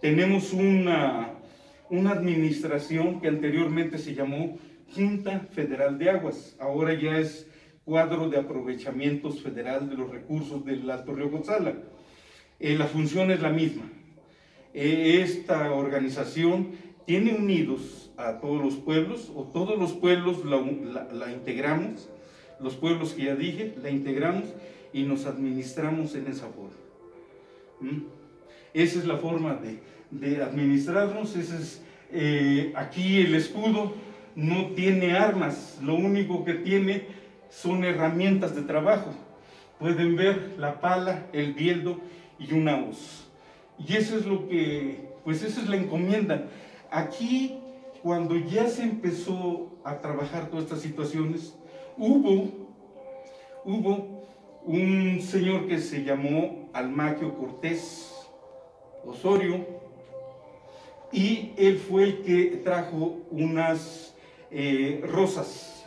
Tenemos 0.00 0.52
una, 0.52 1.30
una 1.90 2.12
administración 2.12 3.20
que 3.20 3.28
anteriormente 3.28 3.98
se 3.98 4.14
llamó 4.14 4.58
Junta 4.94 5.40
Federal 5.52 5.98
de 5.98 6.10
Aguas, 6.10 6.56
ahora 6.60 6.94
ya 6.94 7.18
es 7.18 7.46
cuadro 7.86 8.28
de 8.28 8.36
aprovechamientos 8.36 9.40
federal 9.40 9.88
de 9.88 9.96
los 9.96 10.10
recursos 10.10 10.64
del 10.64 10.90
Alto 10.90 11.14
Río 11.14 11.30
Gonzala. 11.30 11.72
Eh, 12.58 12.76
la 12.76 12.86
función 12.86 13.30
es 13.30 13.40
la 13.40 13.50
misma. 13.50 13.84
Eh, 14.74 15.20
esta 15.22 15.72
organización 15.72 16.72
tiene 17.06 17.32
unidos 17.34 18.10
a 18.16 18.40
todos 18.40 18.60
los 18.60 18.74
pueblos, 18.74 19.30
o 19.36 19.44
todos 19.44 19.78
los 19.78 19.92
pueblos 19.92 20.44
la, 20.44 21.32
integramos, 21.32 22.08
los 22.58 22.74
pueblos 22.74 23.12
que 23.12 23.26
ya 23.26 23.36
dije, 23.36 23.76
la 23.80 23.90
integramos 23.90 24.52
y 24.92 25.04
nos 25.04 25.24
administramos 25.24 26.16
en 26.16 26.26
esa 26.26 26.48
forma. 26.48 26.76
¿Mm? 27.80 28.02
Esa 28.74 28.98
es 28.98 29.06
la 29.06 29.18
forma 29.18 29.60
de, 30.10 30.42
administrarnos, 30.42 31.36
ese 31.36 31.56
es 31.56 31.82
eh, 32.10 32.72
aquí 32.74 33.20
el 33.20 33.34
escudo 33.36 33.94
no 34.34 34.70
tiene 34.74 35.12
armas, 35.12 35.78
lo 35.82 35.94
único 35.94 36.44
que 36.44 36.54
tiene 36.54 37.25
son 37.62 37.84
herramientas 37.84 38.54
de 38.54 38.62
trabajo. 38.62 39.10
Pueden 39.78 40.16
ver 40.16 40.54
la 40.58 40.80
pala, 40.80 41.26
el 41.32 41.54
bieldo 41.54 41.98
y 42.38 42.52
una 42.52 42.76
hoz. 42.76 43.26
Y 43.78 43.94
eso 43.96 44.18
es 44.18 44.26
lo 44.26 44.48
que, 44.48 45.08
pues 45.24 45.42
esa 45.42 45.60
es 45.60 45.68
la 45.68 45.76
encomienda. 45.76 46.46
Aquí, 46.90 47.58
cuando 48.02 48.36
ya 48.36 48.68
se 48.68 48.82
empezó 48.82 49.70
a 49.84 50.00
trabajar 50.00 50.48
todas 50.48 50.64
estas 50.64 50.80
situaciones, 50.80 51.54
hubo, 51.96 52.50
hubo 53.64 54.26
un 54.64 55.20
señor 55.22 55.66
que 55.66 55.78
se 55.78 56.04
llamó 56.04 56.68
Almaquio 56.72 57.34
Cortés 57.34 58.12
Osorio, 59.04 59.64
y 61.12 61.52
él 61.56 61.78
fue 61.78 62.02
el 62.02 62.22
que 62.22 62.60
trajo 62.64 63.18
unas 63.30 64.14
eh, 64.50 65.00
rosas 65.06 65.86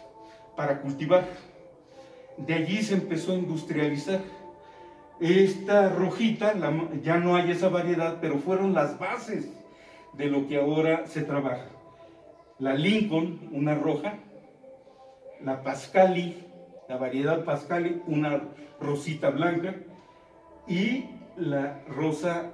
para 0.56 0.82
cultivar. 0.82 1.49
De 2.46 2.54
allí 2.54 2.82
se 2.82 2.96
empezó 2.96 3.34
a 3.34 3.36
industrializar. 3.36 4.22
Esta 5.20 5.90
rojita, 5.90 6.54
ya 7.04 7.18
no 7.18 7.36
hay 7.36 7.52
esa 7.52 7.70
variedad, 7.70 8.18
pero 8.22 8.38
fueron 8.38 8.74
las 8.74 8.98
bases 8.98 9.50
de 10.14 10.26
lo 10.28 10.48
que 10.48 10.58
ahora 10.58 11.08
se 11.08 11.24
trabaja. 11.24 11.68
La 12.58 12.74
Lincoln, 12.74 13.50
una 13.52 13.76
roja, 13.76 14.16
la 15.42 15.64
Pascali, 15.64 16.46
la 16.88 16.98
variedad 16.98 17.44
Pascali, 17.44 18.02
una 18.08 18.42
rosita 18.80 19.30
blanca, 19.30 19.76
y 20.68 21.06
la 21.38 21.82
rosa 21.88 22.52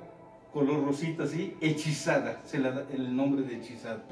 color 0.55 0.85
rosita 0.85 1.23
así, 1.23 1.53
hechizada, 1.59 2.41
se 2.45 2.59
le 2.59 2.71
da 2.71 2.85
el 2.93 3.13
nombre 3.13 3.43
de 3.43 3.57
hechizada. 3.57 4.03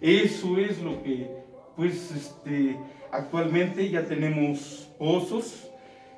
Eso 0.00 0.56
es 0.56 0.80
lo 0.80 1.02
que, 1.02 1.28
pues, 1.74 2.12
este, 2.12 2.76
actualmente 3.12 3.88
ya 3.88 4.06
tenemos 4.06 4.90
pozos, 4.98 5.68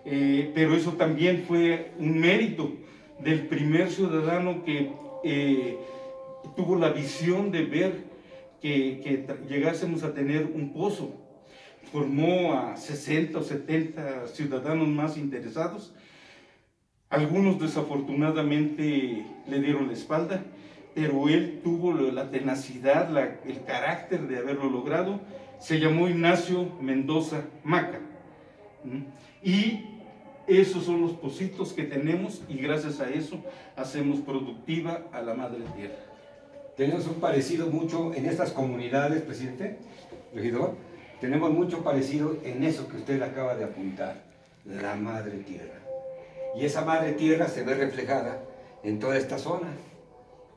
eh, 0.05 0.51
pero 0.55 0.75
eso 0.75 0.93
también 0.93 1.45
fue 1.47 1.93
un 1.99 2.19
mérito 2.19 2.73
del 3.19 3.47
primer 3.47 3.91
ciudadano 3.91 4.65
que 4.65 4.93
eh, 5.25 5.79
tuvo 6.57 6.77
la 6.77 6.91
visión 6.91 7.51
de 7.51 7.65
ver 7.65 8.05
que, 8.61 9.01
que 9.03 9.27
llegásemos 9.49 10.03
a 10.03 10.15
tener 10.15 10.45
un 10.47 10.73
pozo. 10.73 11.19
Formó 11.93 12.55
a 12.55 12.77
60 12.77 13.39
o 13.39 13.43
70 13.43 14.27
ciudadanos 14.29 14.89
más 14.89 15.17
interesados 15.17 15.95
algunos 17.13 17.61
desafortunadamente 17.61 19.27
le 19.47 19.61
dieron 19.61 19.89
la 19.89 19.93
espalda, 19.93 20.45
pero 20.95 21.29
él 21.29 21.61
tuvo 21.63 21.93
la 21.93 22.31
tenacidad, 22.31 23.15
el 23.47 23.63
carácter 23.65 24.29
de 24.29 24.39
haberlo 24.39 24.71
logrado. 24.71 25.21
Se 25.62 25.78
llamó 25.78 26.09
Ignacio 26.09 26.69
Mendoza 26.81 27.45
Maca. 27.62 28.00
Y 29.45 29.85
esos 30.49 30.85
son 30.85 31.02
los 31.02 31.12
positos 31.12 31.73
que 31.73 31.85
tenemos 31.85 32.42
y 32.49 32.57
gracias 32.57 32.99
a 32.99 33.09
eso 33.09 33.40
hacemos 33.76 34.19
productiva 34.19 35.04
a 35.12 35.23
la 35.23 35.35
Madre 35.35 35.61
Tierra. 35.76 35.95
Tenemos 36.77 37.07
un 37.07 37.14
parecido 37.14 37.68
mucho 37.68 38.12
en 38.12 38.27
estas 38.27 38.51
comunidades, 38.51 39.22
presidente, 39.22 39.79
regidor, 40.35 40.75
tenemos 41.20 41.53
mucho 41.53 41.85
parecido 41.85 42.37
en 42.42 42.64
eso 42.64 42.88
que 42.88 42.96
usted 42.96 43.22
acaba 43.22 43.55
de 43.55 43.62
apuntar, 43.62 44.25
la 44.64 44.96
Madre 44.96 45.38
Tierra. 45.38 45.79
Y 46.57 46.64
esa 46.64 46.85
madre 46.85 47.12
tierra 47.12 47.46
se 47.46 47.62
ve 47.62 47.75
reflejada 47.75 48.42
en 48.83 48.98
toda 48.98 49.16
esta 49.16 49.38
zona. 49.38 49.68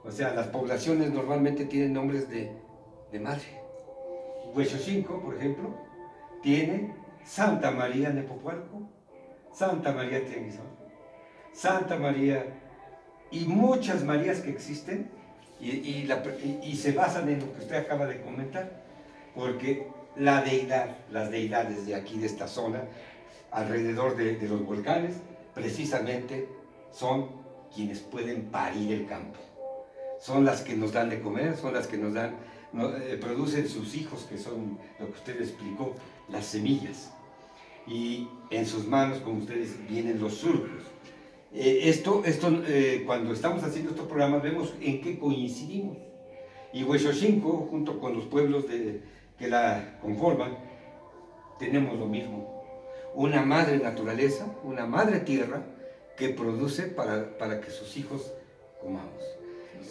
O 0.04 0.10
sea, 0.10 0.34
las 0.34 0.48
poblaciones 0.48 1.12
normalmente 1.12 1.66
tienen 1.66 1.94
nombres 1.94 2.28
de, 2.28 2.52
de 3.12 3.20
madre. 3.20 3.65
Hueso 4.56 4.78
5, 4.78 5.22
por 5.22 5.36
ejemplo, 5.36 5.76
tiene 6.42 6.94
Santa 7.26 7.72
María 7.72 8.10
Nepopualco, 8.10 8.90
Santa 9.52 9.92
María 9.92 10.26
Tianguizón, 10.26 10.68
Santa 11.52 11.98
María 11.98 12.46
y 13.32 13.46
muchas 13.46 14.04
Marías 14.04 14.40
que 14.40 14.52
existen 14.52 15.10
y, 15.60 16.76
se 16.76 16.92
basan 16.92 17.30
en 17.30 17.40
lo 17.40 17.54
que 17.54 17.60
usted 17.60 17.76
acaba 17.76 18.06
de 18.06 18.22
comentar, 18.22 18.84
porque 19.34 19.88
la 20.16 20.42
deidad, 20.42 20.98
las 21.12 21.32
deidades 21.32 21.86
de 21.86 21.96
aquí, 21.96 22.20
de 22.20 22.28
esta 22.28 22.48
zona, 22.48 22.84
alrededor 23.52 24.16
de, 24.16 24.38
los 24.48 24.66
volcanes, 24.66 25.16
precisamente 25.54 26.48
son 26.92 27.30
quienes 27.74 28.00
pueden 28.00 28.44
parir 28.46 28.94
el 28.94 29.06
campo. 29.06 29.40
Son 30.20 30.46
las 30.46 30.62
que 30.62 30.76
nos 30.76 30.94
dan 30.94 31.10
de 31.10 31.22
comer, 31.22 31.58
son 31.58 31.74
las 31.74 31.88
que 31.88 31.98
nos 31.98 32.14
dan, 32.14 32.36
producen 33.22 33.68
sus 33.68 33.96
hijos, 33.96 34.28
que 34.30 34.38
son 34.38 34.78
lo 35.00 35.08
que 35.08 35.14
usted 35.14 35.42
explicó, 35.42 35.96
las 36.30 36.46
semillas. 36.46 37.12
Y 37.88 38.28
en 38.50 38.66
sus 38.66 38.88
manos, 38.88 39.20
como 39.20 39.40
ustedes, 39.40 39.76
vienen 39.88 40.20
los 40.20 40.36
surcos. 40.36 40.84
Eh, 41.54 41.82
esto, 41.90 42.24
esto 42.26 42.64
eh, 42.68 43.04
cuando 43.06 43.32
estamos 43.32 43.64
haciendo 43.64 43.92
estos 43.92 44.08
programas, 44.08 44.44
vemos 44.44 44.74
en 44.82 45.02
qué 45.02 45.18
coincidimos. 45.18 45.98
Y 46.74 46.84
Huesoshinco, 46.84 47.68
junto 47.70 48.00
con 48.00 48.16
los 48.16 48.26
pueblos 48.26 48.68
de, 48.68 49.02
que 49.38 49.48
la 49.48 50.00
conforman, 50.02 50.58
tenemos 51.60 51.98
lo 51.98 52.08
mismo 52.08 52.56
una 53.16 53.44
madre 53.44 53.78
naturaleza, 53.78 54.46
una 54.64 54.86
madre 54.86 55.22
tierra 55.22 55.64
que 56.18 56.30
produce 56.30 56.84
para, 56.84 57.38
para 57.38 57.62
que 57.62 57.72
sus 57.72 57.96
hijos 57.98 58.34
comamos. 58.82 59.24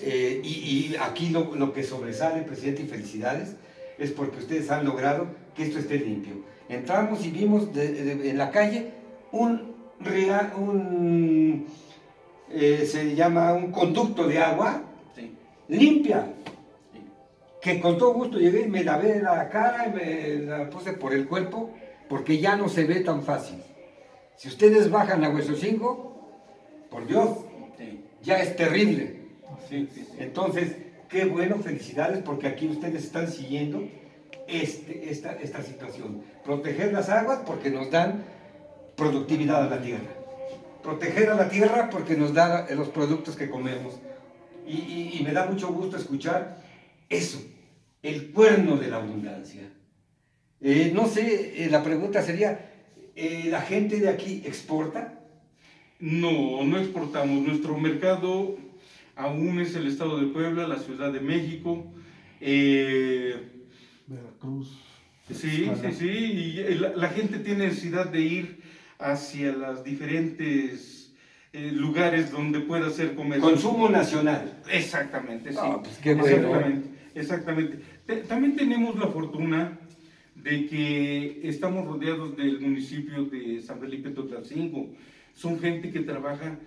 Eh, 0.01 0.41
y, 0.45 0.97
aquí 1.01 1.31
lo, 1.31 1.73
que 1.73 1.83
sobresale, 1.83 2.43
presidente, 2.43 2.83
y 2.83 2.87
felicidades, 2.87 3.57
es 3.99 4.11
porque 4.11 4.39
ustedes 4.39 4.71
han 4.71 4.85
logrado 4.85 5.29
que 5.55 5.65
esto 5.65 5.79
esté 5.79 5.99
limpio. 5.99 6.35
Entramos 6.69 7.25
y 7.25 7.31
vimos 7.31 7.69
en 7.77 8.37
la 8.39 8.51
calle 8.51 8.93
un, 9.33 9.75
un 10.57 11.67
eh, 12.51 12.87
se 12.87 13.15
llama 13.15 13.53
un 13.53 13.71
conducto 13.71 14.27
de 14.27 14.39
agua 14.39 14.83
limpia, 15.69 16.35
que 17.61 17.81
con 17.81 17.97
todo 17.97 18.13
gusto 18.13 18.39
llegué 18.39 18.63
y 18.63 18.69
me 18.69 18.85
lavé 18.85 19.21
la 19.23 19.49
cara 19.49 19.87
y 19.87 19.93
me 19.93 20.47
la 20.47 20.69
puse 20.69 20.93
por 20.93 21.15
el 21.15 21.27
cuerpo 21.27 21.71
porque 22.09 22.39
ya 22.39 22.57
no 22.57 22.69
se 22.69 22.85
ve 22.85 23.01
tan 23.01 23.23
fácil. 23.23 23.63
Si 24.37 24.49
ustedes 24.49 24.91
bajan 24.91 25.25
a 25.25 25.31
Hueso 25.31 25.55
5, 25.55 26.15
por 26.91 27.07
Dios, 27.07 27.31
ya 28.23 28.39
es 28.41 28.57
terrible. 28.57 29.24
Entonces, 30.19 30.77
qué 31.09 31.25
bueno, 31.25 31.59
felicidades, 31.59 32.23
porque 32.23 32.47
aquí 32.47 32.69
ustedes 32.69 33.05
están 33.05 33.31
siguiendo 33.31 33.89
este, 34.49 35.11
esta, 35.11 35.33
esta 35.33 35.63
situación. 35.63 36.23
Proteger 36.45 36.93
las 36.93 37.09
aguas 37.09 37.41
porque 37.47 37.71
nos 37.71 37.91
dan 37.91 38.25
productividad 38.97 39.65
a 39.65 39.71
la 39.71 39.83
tierra. 39.83 40.11
Proteger 40.83 41.31
a 41.31 41.35
la 41.35 41.49
tierra 41.49 41.89
porque 41.91 42.17
nos 42.17 42.35
da 42.35 42.67
los 42.75 42.89
productos 42.89 43.37
que 43.37 43.49
comemos. 43.49 43.95
y 44.67 45.21
me 45.25 45.33
da 45.33 45.47
mucho 45.47 45.69
gusto 45.69 45.97
escuchar 45.97 46.57
eso, 47.09 47.39
el 48.03 48.33
cuerno 48.33 48.77
de 48.77 48.89
la 48.89 48.97
abundancia. 48.97 49.63
Eh, 50.61 50.93
no 50.95 51.07
sé, 51.07 51.65
eh, 51.65 51.69
la 51.71 51.83
pregunta 51.83 52.23
sería, 52.23 52.71
eh, 53.15 53.49
¿la 53.51 53.61
gente 53.61 54.01
de 54.01 54.09
aquí 54.09 54.43
exporta? 54.47 55.21
No, 56.01 56.65
no 56.65 56.79
exportamos. 56.79 57.47
Nuestro 57.47 57.77
mercado 57.77 58.57
aún 59.17 59.61
es 59.61 59.75
el 59.77 59.87
estado 59.87 60.19
de 60.19 60.27
Puebla, 60.27 60.67
la 60.69 60.79
Ciudad 60.79 61.13
de 61.13 61.21
México, 61.21 61.93
Veracruz. 64.07 64.79
Sí, 65.33 65.71
sí, 65.81 65.93
sí. 65.93 66.07
Y 66.07 66.75
la, 66.75 67.09
gente 67.09 67.39
tiene 67.39 67.69
necesidad 67.69 68.11
de 68.11 68.21
ir 68.21 68.61
hacia 68.99 69.53
los 69.53 69.83
diferentes 69.83 71.15
lugares 71.53 72.31
donde 72.31 72.61
pueda 72.61 72.89
hacer 72.89 73.15
comercio. 73.15 73.49
Consumo 73.49 73.89
nacional. 73.89 74.61
Exactamente, 74.71 75.53
sí. 75.53 75.59
Ah, 75.61 75.81
pues 75.83 75.97
qué 75.99 76.15
bueno. 76.15 76.37
Exactamente, 76.37 76.89
exactamente. 77.15 78.25
También 78.29 78.57
tenemos 78.57 78.99
la 78.99 79.07
fortuna 79.09 79.79
de 80.35 80.67
que 80.67 81.41
estamos 81.45 81.87
rodeados 81.87 82.37
del 82.37 82.61
municipio 82.61 83.25
de 83.25 83.63
San 83.63 83.81
Felipe 83.81 84.11
Totlacingo. 84.11 84.91
Son 85.33 85.59
gente 85.59 85.91
que 85.91 86.01
trabaja, 86.01 86.59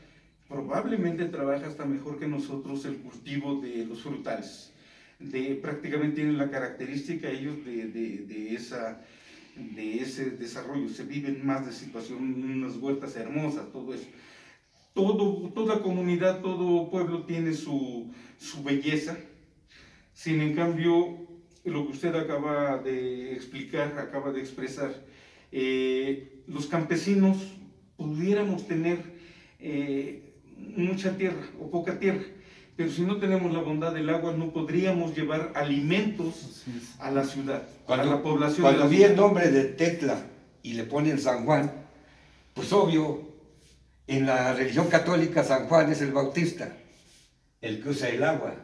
probablemente 0.47 1.25
trabaja 1.25 1.67
hasta 1.67 1.85
mejor 1.85 2.19
que 2.19 2.27
nosotros 2.27 2.85
el 2.85 2.97
cultivo 2.97 3.61
de 3.61 3.85
los 3.85 4.01
frutales. 4.01 4.73
De, 5.19 5.55
prácticamente 5.55 6.17
tienen 6.17 6.37
la 6.37 6.49
característica 6.49 7.29
ellos 7.29 7.65
de, 7.65 7.87
de, 7.87 8.53
esa, 8.53 9.01
de 9.55 9.99
ese 9.99 10.31
desarrollo, 10.31 10.89
se 10.89 11.03
viven 11.05 11.45
más 11.45 11.65
de 11.65 11.71
situación, 11.71 12.43
unas 12.43 12.77
huertas 12.77 13.15
hermosas, 13.15 13.71
todo 13.71 13.93
eso. 13.93 14.07
Todo, 14.93 15.49
toda 15.49 15.81
comunidad, 15.81 16.41
todo 16.41 16.89
pueblo 16.89 17.23
tiene 17.25 17.53
su, 17.53 18.11
su 18.37 18.63
belleza, 18.63 19.17
sin 20.13 20.41
en 20.41 20.55
cambio, 20.55 21.27
lo 21.63 21.85
que 21.85 21.93
usted 21.93 22.15
acaba 22.15 22.77
de 22.77 23.33
explicar, 23.33 23.97
acaba 23.99 24.31
de 24.31 24.39
expresar, 24.39 25.05
eh, 25.51 26.41
los 26.47 26.65
campesinos 26.67 27.37
pudiéramos 27.97 28.67
tener 28.67 28.97
eh, 29.59 30.26
mucha 30.57 31.17
tierra 31.17 31.45
o 31.59 31.69
poca 31.69 31.99
tierra, 31.99 32.23
pero 32.75 32.91
si 32.91 33.01
no 33.01 33.17
tenemos 33.17 33.51
la 33.51 33.61
bondad 33.61 33.93
del 33.93 34.09
agua 34.09 34.33
no 34.33 34.53
podríamos 34.53 35.15
llevar 35.15 35.51
alimentos 35.55 36.63
a 36.99 37.09
la 37.09 37.23
ciudad, 37.25 37.63
cuando, 37.85 38.11
a 38.11 38.15
la 38.15 38.21
población. 38.21 38.61
Cuando 38.61 38.87
vi 38.87 39.03
el 39.03 39.15
nombre 39.15 39.49
de 39.49 39.65
Tecla 39.65 40.17
y 40.61 40.73
le 40.73 40.83
ponen 40.83 41.19
San 41.19 41.45
Juan, 41.45 41.71
pues 42.53 42.71
obvio, 42.71 43.27
en 44.05 44.25
la 44.25 44.53
religión 44.53 44.87
católica 44.89 45.43
San 45.43 45.67
Juan 45.67 45.91
es 45.91 46.01
el 46.01 46.11
bautista, 46.11 46.77
el 47.61 47.81
que 47.81 47.89
usa 47.89 48.09
el 48.09 48.23
agua. 48.23 48.55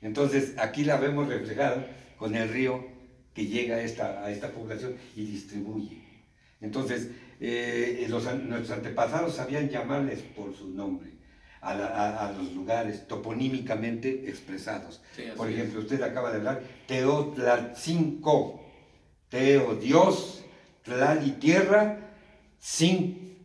Entonces 0.00 0.54
aquí 0.58 0.84
la 0.84 0.96
vemos 0.96 1.28
reflejada 1.28 1.86
con 2.16 2.34
el 2.34 2.48
río 2.48 2.84
que 3.34 3.46
llega 3.46 3.76
a 3.76 3.82
esta, 3.82 4.24
a 4.24 4.30
esta 4.30 4.52
población 4.52 4.96
y 5.16 5.26
distribuye. 5.26 6.02
Entonces, 6.60 7.10
eh, 7.40 8.06
nuestros 8.08 8.70
antepasados 8.70 9.34
sabían 9.34 9.68
llamarles 9.68 10.20
por 10.20 10.54
su 10.56 10.70
nombre 10.70 11.13
a, 11.64 12.32
los 12.36 12.52
lugares 12.52 13.06
toponímicamente 13.08 14.28
expresados. 14.28 15.02
por 15.36 15.48
ejemplo, 15.48 15.80
usted 15.80 16.02
acaba 16.02 16.30
de 16.30 16.38
hablar 16.38 16.62
Teotlalcinco, 16.86 18.60
Teo 19.28 19.74
Dios, 19.76 20.44
Tlal 20.82 21.26
y 21.26 21.32
tierra, 21.32 21.98
sin 22.58 23.38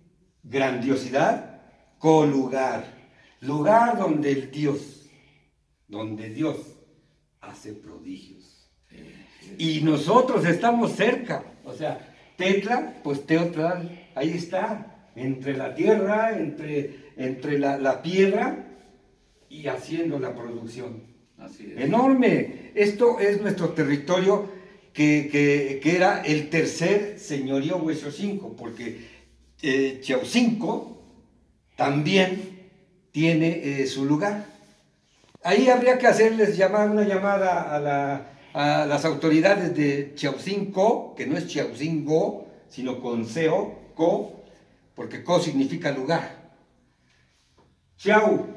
grandiosidad, 0.43 1.61
colugar, 1.97 2.83
lugar 3.41 3.97
donde 3.97 4.31
el 4.31 4.51
Dios, 4.51 5.09
donde 5.87 6.29
Dios 6.29 6.57
hace 7.41 7.73
prodigios. 7.73 8.69
Y 9.57 9.81
nosotros 9.81 10.45
estamos 10.45 10.91
cerca, 10.91 11.43
o 11.63 11.73
sea, 11.73 12.15
Tetla, 12.37 12.93
pues 13.03 13.25
Teotla, 13.25 13.83
ahí 14.15 14.31
está, 14.31 15.11
entre 15.15 15.57
la 15.57 15.73
tierra, 15.73 16.37
entre, 16.37 17.08
entre 17.19 17.59
la, 17.59 18.01
piedra 18.01 18.65
y 19.47 19.67
haciendo 19.67 20.17
la 20.17 20.33
producción. 20.33 21.03
Así 21.37 21.71
Enorme. 21.77 22.71
Esto 22.73 23.19
es 23.19 23.39
nuestro 23.39 23.69
territorio 23.69 24.49
que, 24.93 25.79
era 25.83 26.23
el 26.23 26.49
tercer 26.49 27.19
señorío 27.19 27.77
Hueso 27.77 28.11
5, 28.11 28.55
porque 28.57 29.05
eh, 29.61 29.99
Chaucinco 30.01 30.97
también 31.75 32.69
tiene 33.11 33.81
eh, 33.81 33.85
su 33.85 34.05
lugar. 34.05 34.47
Ahí 35.43 35.69
habría 35.69 35.99
que 35.99 36.07
hacerles 36.07 36.57
llamar 36.57 36.89
una 36.89 37.03
llamada 37.03 37.75
a 37.75 37.79
la 37.79 38.39
a 38.53 38.85
las 38.85 39.05
autoridades 39.05 39.75
de 39.75 40.13
Chiaucinco, 40.15 41.13
que 41.15 41.27
no 41.27 41.37
es 41.37 41.47
Chiaucingo, 41.47 42.47
sino 42.67 42.99
con 42.99 43.25
Seo, 43.25 43.77
Co, 43.95 44.43
porque 44.95 45.23
Co 45.23 45.39
significa 45.39 45.91
lugar. 45.91 46.38
Chiau, 47.99 48.47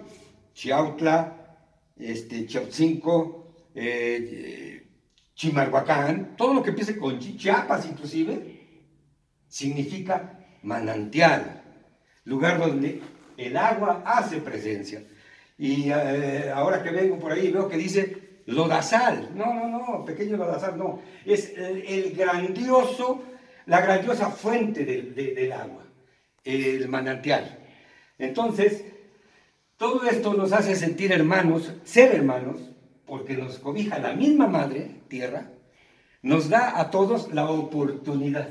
Chiautla, 0.54 1.56
este, 1.98 2.46
Chiaucinco, 2.46 3.70
eh, 3.74 4.86
Chimalhuacán, 5.34 6.36
todo 6.36 6.54
lo 6.54 6.62
que 6.62 6.70
empiece 6.70 6.96
con 6.96 7.18
Chiapas 7.18 7.86
inclusive, 7.86 8.60
significa 9.48 10.38
manantial, 10.62 11.60
lugar 12.26 12.60
donde 12.60 13.02
el 13.36 13.56
agua 13.56 14.04
hace 14.06 14.36
presencia. 14.36 15.02
Y 15.58 15.90
eh, 15.90 16.52
ahora 16.54 16.80
que 16.80 16.90
vengo 16.90 17.18
por 17.18 17.32
ahí 17.32 17.50
veo 17.50 17.68
que 17.68 17.76
dice 17.76 18.42
lodazal. 18.46 19.30
No, 19.34 19.52
no, 19.52 19.68
no, 19.68 20.04
pequeño 20.04 20.36
lodazal, 20.36 20.78
no. 20.78 21.02
Es 21.26 21.52
el, 21.56 22.12
grandioso, 22.12 23.24
la 23.66 23.80
grandiosa 23.80 24.30
fuente 24.30 24.84
del 24.84 25.52
agua, 25.52 25.82
el 26.44 26.86
manantial. 26.86 27.58
Entonces, 28.18 28.84
todo 29.82 30.08
esto 30.08 30.32
nos 30.34 30.52
hace 30.52 30.76
sentir 30.76 31.10
hermanos, 31.10 31.72
ser 31.82 32.14
hermanos, 32.14 32.60
porque 33.04 33.36
nos 33.36 33.58
cobija 33.58 33.98
la 33.98 34.12
misma 34.12 34.46
madre, 34.46 35.00
tierra, 35.08 35.50
nos 36.22 36.48
da 36.48 36.78
a 36.78 36.88
todos 36.88 37.34
la 37.34 37.50
oportunidad. 37.50 38.50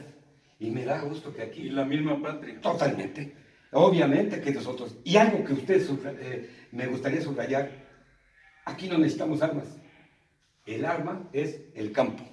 Y 0.60 0.72
me 0.72 0.84
da 0.84 1.00
gusto 1.00 1.34
que 1.34 1.44
aquí... 1.44 1.62
Y 1.62 1.70
la 1.70 1.86
misma 1.86 2.22
patria. 2.22 2.60
Totalmente. 2.60 3.34
Obviamente 3.72 4.42
que 4.42 4.52
nosotros, 4.52 4.98
y 5.06 5.16
algo 5.16 5.46
que 5.46 5.54
usted 5.54 5.82
eh, 6.20 6.50
me 6.74 6.88
gustaría 6.88 7.22
subrayar, 7.22 7.72
aquí 8.66 8.90
no 8.90 8.98
necesitamos 8.98 9.42
armas. 9.42 9.68
El 10.66 10.84
arma 10.84 11.30
es 11.32 11.62
el 11.76 11.94
campo. 11.94 12.26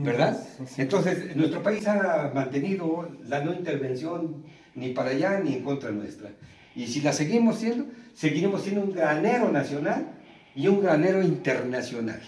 ¿Verdad? 0.00 0.42
Entonces, 0.78 1.36
nuestro 1.36 1.62
país 1.62 1.86
ha 1.86 2.32
mantenido 2.34 3.06
la 3.24 3.44
no 3.44 3.52
intervención 3.52 4.46
ni 4.74 4.94
para 4.94 5.10
allá 5.10 5.40
ni 5.40 5.56
en 5.56 5.62
contra 5.62 5.90
nuestra. 5.90 6.30
Y 6.78 6.86
si 6.86 7.00
la 7.00 7.12
seguimos 7.12 7.58
siendo, 7.58 7.86
seguiremos 8.14 8.62
siendo 8.62 8.82
un 8.82 8.92
granero 8.92 9.50
nacional 9.50 10.14
y 10.54 10.68
un 10.68 10.80
granero 10.80 11.22
internacional. 11.22 12.20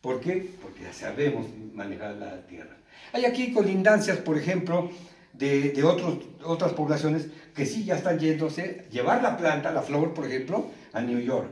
¿Por 0.00 0.20
qué? 0.20 0.50
Porque 0.60 0.82
ya 0.82 0.92
sabemos 0.92 1.46
manejar 1.72 2.16
la 2.16 2.46
tierra. 2.46 2.76
Hay 3.12 3.24
aquí 3.24 3.52
colindancias, 3.52 4.18
por 4.18 4.36
ejemplo, 4.36 4.90
de, 5.32 5.70
de 5.70 5.84
otros, 5.84 6.18
otras 6.44 6.72
poblaciones 6.72 7.28
que 7.54 7.66
sí 7.66 7.84
ya 7.84 7.94
están 7.94 8.18
yéndose, 8.18 8.86
llevar 8.90 9.22
la 9.22 9.36
planta, 9.36 9.70
la 9.70 9.82
flor, 9.82 10.12
por 10.12 10.26
ejemplo, 10.26 10.66
a 10.92 11.00
New 11.00 11.20
York 11.20 11.48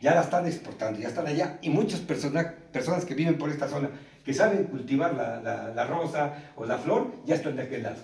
ya 0.00 0.14
la 0.14 0.22
están 0.22 0.46
exportando, 0.46 1.00
ya 1.00 1.08
están 1.08 1.26
allá. 1.26 1.58
Y 1.62 1.70
muchas 1.70 2.00
personas, 2.00 2.46
personas 2.72 3.04
que 3.04 3.14
viven 3.14 3.38
por 3.38 3.50
esta 3.50 3.68
zona, 3.68 3.90
que 4.24 4.32
saben 4.32 4.64
cultivar 4.64 5.14
la, 5.14 5.84
rosa 5.86 6.52
o 6.56 6.64
la 6.64 6.78
flor, 6.78 7.12
ya 7.26 7.34
están 7.34 7.56
de 7.56 7.62
aquel 7.62 7.82
lado. 7.82 8.00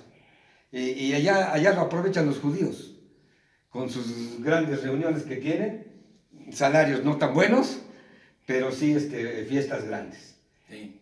Y, 0.73 1.13
allá, 1.13 1.53
allá 1.53 1.73
lo 1.73 1.83
aprovechan 1.83 2.27
los 2.27 2.41
judíos, 2.41 2.94
con 3.75 3.91
sus 3.91 4.41
grandes 4.41 4.85
reuniones 4.85 5.25
que 5.25 5.35
tienen, 5.35 5.85
salarios 6.53 7.03
no 7.03 7.17
tan 7.17 7.35
buenos, 7.35 7.81
pero 8.47 8.71
sí 8.71 8.93
este, 8.93 9.45
fiestas 9.47 9.85
grandes. 9.89 10.37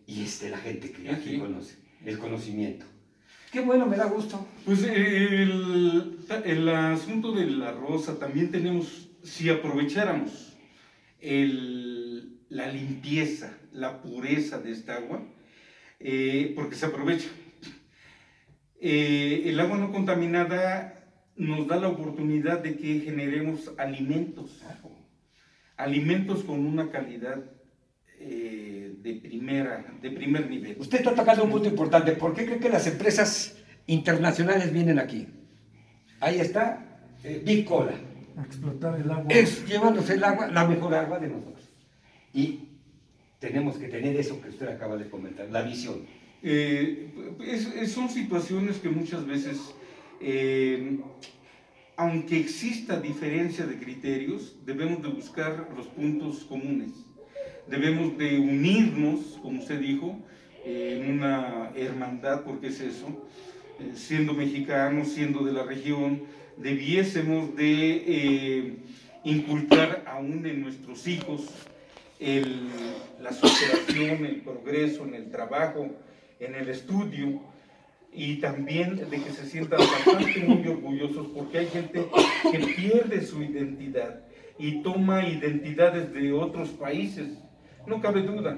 Y 0.07 0.23
este, 0.23 0.49
la 0.49 0.57
gente 0.57 0.91
que 0.91 1.07
aquí 1.07 1.37
conoce, 1.37 1.75
el 2.03 2.17
conocimiento. 2.17 2.87
Qué 3.51 3.61
bueno, 3.61 3.85
me 3.85 3.95
da 3.95 4.05
gusto. 4.05 4.47
Pues 4.65 4.81
el, 4.85 6.17
el 6.45 6.69
asunto 6.69 7.31
de 7.33 7.45
la 7.45 7.73
rosa 7.73 8.17
también 8.17 8.49
tenemos, 8.49 9.07
si 9.21 9.51
aprovecháramos 9.51 10.57
la 12.49 12.67
limpieza, 12.71 13.55
la 13.71 14.01
pureza 14.01 14.57
de 14.57 14.71
esta 14.71 14.95
agua, 14.95 15.23
eh, 15.99 16.53
porque 16.55 16.75
se 16.75 16.87
aprovecha. 16.87 17.29
Eh, 18.81 19.43
el 19.45 19.59
agua 19.59 19.77
no 19.77 19.91
contaminada 19.91 21.02
nos 21.35 21.67
da 21.67 21.77
la 21.77 21.89
oportunidad 21.89 22.59
de 22.59 22.77
que 22.77 22.99
generemos 22.99 23.71
alimentos, 23.77 24.61
alimentos 25.77 26.43
con 26.43 26.65
una 26.65 26.89
calidad 26.91 27.43
eh, 28.19 28.95
de, 29.01 29.15
primera, 29.15 29.85
de 30.01 30.11
primer 30.11 30.49
nivel. 30.49 30.77
Usted 30.79 30.99
está 30.99 31.13
tocando 31.13 31.43
un 31.43 31.51
punto 31.51 31.69
importante. 31.69 32.13
¿Por 32.13 32.33
qué 32.33 32.45
cree 32.45 32.59
que 32.59 32.69
las 32.69 32.87
empresas 32.87 33.57
internacionales 33.87 34.71
vienen 34.71 34.99
aquí? 34.99 35.27
Ahí 36.19 36.39
está 36.39 36.99
Big 37.43 37.65
Cola 37.65 37.93
explotar 38.41 38.99
el 38.99 39.09
agua. 39.11 39.25
Es 39.29 39.65
llevándose 39.67 40.13
el 40.13 40.23
agua, 40.23 40.47
la 40.47 40.67
mejor 40.67 40.95
agua 40.95 41.19
de 41.19 41.27
nosotros. 41.27 41.69
Y 42.33 42.69
tenemos 43.39 43.77
que 43.77 43.87
tener 43.87 44.15
eso 44.15 44.41
que 44.41 44.49
usted 44.49 44.67
acaba 44.67 44.97
de 44.97 45.09
comentar, 45.09 45.49
la 45.49 45.61
visión. 45.61 46.05
Eh, 46.41 47.09
son 47.87 48.09
situaciones 48.09 48.77
que 48.77 48.89
muchas 48.89 49.25
veces, 49.25 49.73
eh, 50.23 50.99
aunque 51.97 52.39
exista 52.39 52.99
diferencia 52.99 53.65
de 53.65 53.77
criterios, 53.77 54.55
debemos 54.65 55.01
de 55.01 55.09
buscar 55.09 55.69
los 55.75 55.87
puntos 55.87 56.45
comunes. 56.45 56.91
Debemos 57.67 58.17
de 58.17 58.39
unirnos, 58.39 59.37
como 59.41 59.59
usted 59.59 59.79
dijo, 59.79 60.17
en 60.65 61.11
una 61.11 61.71
hermandad, 61.75 62.43
porque 62.43 62.67
es 62.67 62.79
eso, 62.79 63.27
eh, 63.79 63.91
siendo 63.95 64.33
mexicanos, 64.33 65.09
siendo 65.09 65.43
de 65.43 65.51
la 65.51 65.63
región, 65.63 66.23
debiésemos 66.57 67.55
de 67.55 68.03
eh, 68.07 68.77
inculcar 69.23 70.03
aún 70.07 70.45
en 70.45 70.61
nuestros 70.61 71.07
hijos 71.07 71.49
la 73.21 73.33
superación, 73.33 74.25
el 74.25 74.37
progreso 74.37 75.03
en 75.03 75.13
el 75.13 75.29
trabajo, 75.29 75.89
en 76.39 76.55
el 76.55 76.69
estudio 76.69 77.41
y 78.15 78.35
también 78.35 78.95
de 78.95 79.21
que 79.21 79.31
se 79.31 79.45
sientan 79.45 79.79
bastante 79.79 80.43
muy 80.45 80.67
orgullosos 80.67 81.27
porque 81.27 81.59
hay 81.59 81.67
gente 81.67 82.05
que 82.51 82.59
pierde 82.59 83.21
su 83.21 83.41
identidad 83.41 84.21
y 84.57 84.81
toma 84.81 85.27
identidades 85.27 86.13
de 86.13 86.31
otros 86.31 86.69
países. 86.69 87.39
No 87.87 88.01
cabe 88.01 88.21
duda 88.21 88.57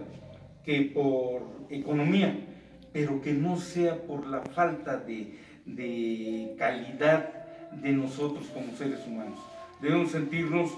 que 0.63 0.91
por 0.93 1.43
economía, 1.69 2.35
pero 2.91 3.21
que 3.21 3.33
no 3.33 3.57
sea 3.57 4.01
por 4.01 4.27
la 4.27 4.41
falta 4.41 4.97
de, 4.97 5.35
de 5.65 6.55
calidad 6.57 7.45
de 7.71 7.93
nosotros 7.93 8.45
como 8.53 8.75
seres 8.75 9.05
humanos. 9.07 9.39
Debemos 9.81 10.11
sentirnos, 10.11 10.71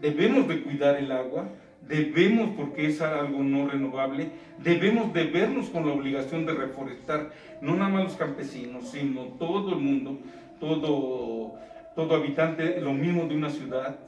debemos 0.00 0.48
de 0.48 0.62
cuidar 0.62 0.96
el 0.96 1.10
agua, 1.12 1.48
debemos, 1.88 2.50
porque 2.56 2.86
es 2.86 3.00
algo 3.00 3.42
no 3.42 3.68
renovable, 3.68 4.30
debemos 4.62 5.12
de 5.12 5.24
vernos 5.24 5.68
con 5.70 5.86
la 5.86 5.92
obligación 5.92 6.46
de 6.46 6.54
reforestar, 6.54 7.30
no 7.60 7.76
nada 7.76 7.90
más 7.90 8.04
los 8.04 8.14
campesinos, 8.14 8.88
sino 8.90 9.22
todo 9.38 9.74
el 9.74 9.80
mundo, 9.80 10.18
todo, 10.60 11.54
todo 11.94 12.14
habitante, 12.14 12.80
lo 12.80 12.92
mismo 12.92 13.26
de 13.26 13.36
una 13.36 13.50
ciudad, 13.50 13.98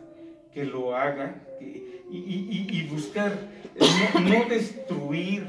que 0.52 0.64
lo 0.64 0.96
haga 0.96 1.36
y, 2.10 2.86
buscar, 2.90 3.32
no, 4.14 4.48
destruir 4.48 5.46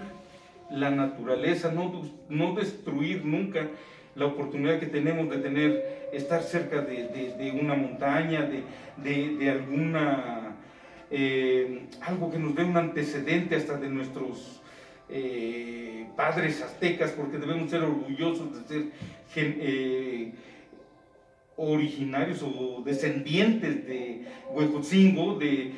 la 0.70 0.92
naturaleza, 0.92 1.72
no, 1.72 2.04
no 2.28 2.54
destruir 2.54 3.26
nunca 3.26 3.68
la 4.16 4.26
oportunidad 4.26 4.80
que 4.80 4.86
tenemos 4.86 5.30
de 5.30 5.38
tener, 5.38 6.10
estar 6.12 6.44
cerca 6.44 6.82
de, 6.82 7.58
una 7.60 7.76
montaña, 7.76 8.48
de, 8.98 9.50
alguna, 9.50 10.49
eh, 11.12 11.88
algo 12.02 12.30
que 12.30 12.38
nos 12.38 12.56
dé 12.56 12.64
un 12.64 12.78
antecedente 12.78 13.56
hasta 13.56 13.78
de 13.78 13.90
nuestros 13.90 14.62
eh, 15.10 16.08
padres 16.16 16.62
aztecas, 16.62 17.12
porque 17.12 17.40
debemos 17.40 17.72
ser 17.72 17.82
orgullosos 17.82 18.70
de 18.70 18.92
ser 19.34 19.56
eh, 19.60 20.32
originarios 21.58 22.44
o 22.44 22.84
descendientes 22.86 23.88
de 23.88 24.22
Huejotzingo, 24.54 25.40
de, 25.40 25.74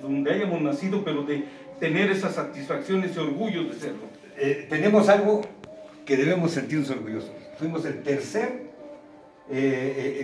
donde 0.00 0.32
hayamos 0.32 0.60
nacido, 0.62 1.04
pero 1.04 1.22
de 1.22 1.44
tener 1.78 2.10
esas 2.10 2.34
satisfacciones 2.34 3.14
y 3.14 3.18
orgullo 3.18 3.64
de 3.64 3.74
serlo. 3.74 4.08
tenemos 4.68 5.08
algo 5.08 5.42
que 6.04 6.16
debemos 6.16 6.52
sentirnos 6.52 6.90
orgullosos. 6.90 7.30
Fuimos 7.58 7.84
el 7.84 8.02
tercer, 8.02 8.70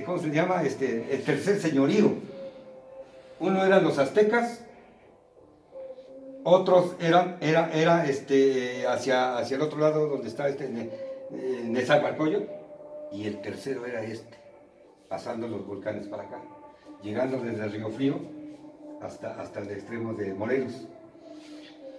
¿cómo 0.05 0.19
se 0.19 0.31
llama? 0.31 0.62
Este, 0.62 1.07
el 1.11 1.23
tercer 1.23 1.61
señorío. 1.61 2.17
Uno 3.40 3.64
eran 3.64 3.85
los 3.85 3.98
aztecas, 3.98 4.64
otros 6.44 6.96
eran 7.01 7.37
era, 7.40 7.70
era 7.72 8.07
este, 8.07 8.87
hacia, 8.87 9.37
hacia 9.38 9.57
el 9.57 9.62
otro 9.62 9.79
lado 9.79 10.09
donde 10.09 10.29
está 10.29 10.48
este 10.48 10.68
Nezahualcóyotl, 11.64 12.51
y 13.12 13.27
el 13.27 13.40
tercero 13.40 13.87
era 13.87 14.03
este, 14.03 14.37
pasando 15.09 15.46
los 15.46 15.66
volcanes 15.66 16.09
para 16.09 16.24
acá, 16.24 16.40
llegando 17.03 17.38
desde 17.38 17.64
el 17.64 17.72
Río 17.72 17.90
Frío 17.90 18.18
hasta, 19.01 19.40
hasta 19.40 19.61
el 19.61 19.70
extremo 19.70 20.14
de 20.14 20.35
Morelos. 20.35 20.87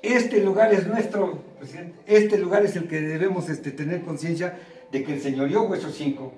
Este 0.01 0.41
lugar 0.41 0.73
es 0.73 0.87
nuestro, 0.87 1.39
presidente. 1.57 1.99
Este 2.05 2.37
lugar 2.37 2.63
es 2.63 2.75
el 2.75 2.87
que 2.87 3.01
debemos 3.01 3.49
este, 3.49 3.71
tener 3.71 4.01
conciencia 4.03 4.57
de 4.91 5.03
que 5.03 5.13
el 5.13 5.21
señorío 5.21 5.63
Hueso 5.63 5.89
5, 5.89 6.31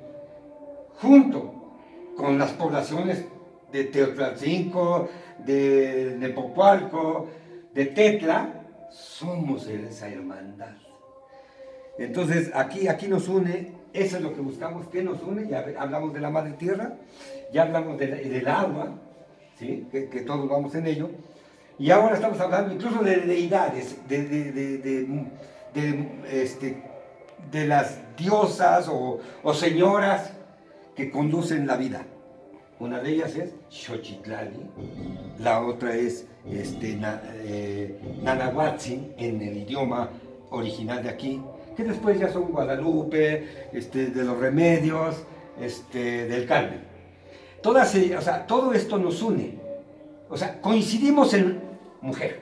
junto 1.00 1.54
con 2.18 2.38
las 2.38 2.52
poblaciones 2.52 3.26
de 3.72 3.86
Teotlalcinco, 3.86 5.10
de 5.46 6.16
Nepopualco, 6.20 7.28
de 7.74 7.86
Tetla, 7.88 8.62
somos 8.90 9.68
esa 9.68 10.10
hermandad. 10.10 10.76
Entonces, 11.98 12.52
aquí, 12.54 12.88
aquí 12.88 13.08
nos 13.08 13.28
une, 13.28 13.74
eso 13.94 14.18
es 14.18 14.24
lo 14.24 14.34
que 14.34 14.42
buscamos, 14.42 14.88
¿qué 14.88 15.04
nos 15.04 15.22
une? 15.22 15.48
Ya 15.48 15.66
hablamos 15.78 16.14
de 16.14 16.20
la 16.20 16.30
madre 16.30 16.54
tierra, 16.54 16.94
ya 17.54 17.64
hablamos 17.64 17.98
del 17.98 18.48
agua, 18.48 19.00
¿sí? 19.60 19.88
que, 19.92 20.22
todos 20.22 20.50
vamos 20.50 20.74
en 20.76 20.88
ello, 20.88 21.10
y 21.78 21.92
ahora 21.92 22.16
estamos 22.16 22.40
hablando 22.40 22.74
incluso 22.74 23.04
de 23.04 23.18
deidades, 23.18 23.98
de, 24.08 24.24
de, 24.28 25.28
este, 26.32 26.84
las 27.52 28.00
diosas 28.18 28.88
o, 28.90 29.20
señoras 29.54 30.32
que 30.96 31.10
conducen 31.10 31.68
la 31.68 31.78
vida. 31.78 32.06
Una 32.82 33.00
de 33.00 33.12
ellas 33.12 33.36
es 33.36 33.54
Xochitlali, 33.70 34.60
la 35.38 35.62
otra 35.62 35.96
es 35.96 36.26
este, 36.52 37.00
eh, 37.46 37.96
en 39.18 39.42
el 39.44 39.58
idioma 39.58 40.10
original 40.50 41.04
de 41.04 41.10
aquí, 41.10 41.40
que 41.78 41.84
después 41.84 42.20
ya 42.20 42.34
son 42.34 42.52
Guadalupe, 42.52 43.68
este, 43.72 44.08
de 44.08 44.24
los 44.24 44.36
remedios, 44.36 45.16
este, 45.62 46.26
del 46.26 46.48
Carmen. 46.48 46.82
Todas, 47.62 47.94
o 47.94 48.22
sea, 48.22 48.48
todo 48.48 48.74
esto 48.74 48.98
nos 48.98 49.22
une. 49.22 49.60
O 50.28 50.36
sea, 50.36 50.60
coincidimos 50.60 51.36
en 51.36 51.62
mujer. 52.02 52.40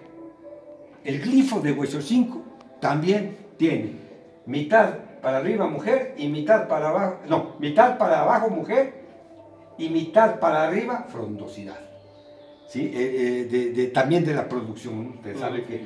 El 1.04 1.20
glifo 1.20 1.60
de 1.60 1.74
hueso 1.74 2.02
5 2.02 2.42
también 2.80 3.36
tiene 3.58 3.92
mitad 4.46 5.00
para 5.22 5.40
arriba 5.40 5.68
mujer 5.68 6.16
y 6.18 6.30
mitad 6.30 6.70
para 6.70 6.88
abajo, 6.88 7.18
no, 7.28 7.56
mitad 7.60 7.98
para 7.98 8.22
abajo 8.22 8.50
mujer 8.50 8.99
y 9.80 9.90
mitad 9.90 10.40
para 10.40 10.64
arriba 10.68 11.08
frondosidad. 11.10 11.80
¿Sí? 12.68 12.92
Eh, 12.94 13.48
eh, 13.52 13.72
de, 13.74 13.88
también 13.88 14.24
de 14.24 14.36
la 14.36 14.48
producción. 14.48 15.16
Usted 15.16 15.38
sabe 15.38 15.66
que 15.66 15.82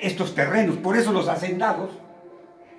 estos 0.00 0.34
terrenos, 0.34 0.78
por 0.78 0.96
eso 0.96 1.12
los 1.12 1.28
hacendados 1.28 1.90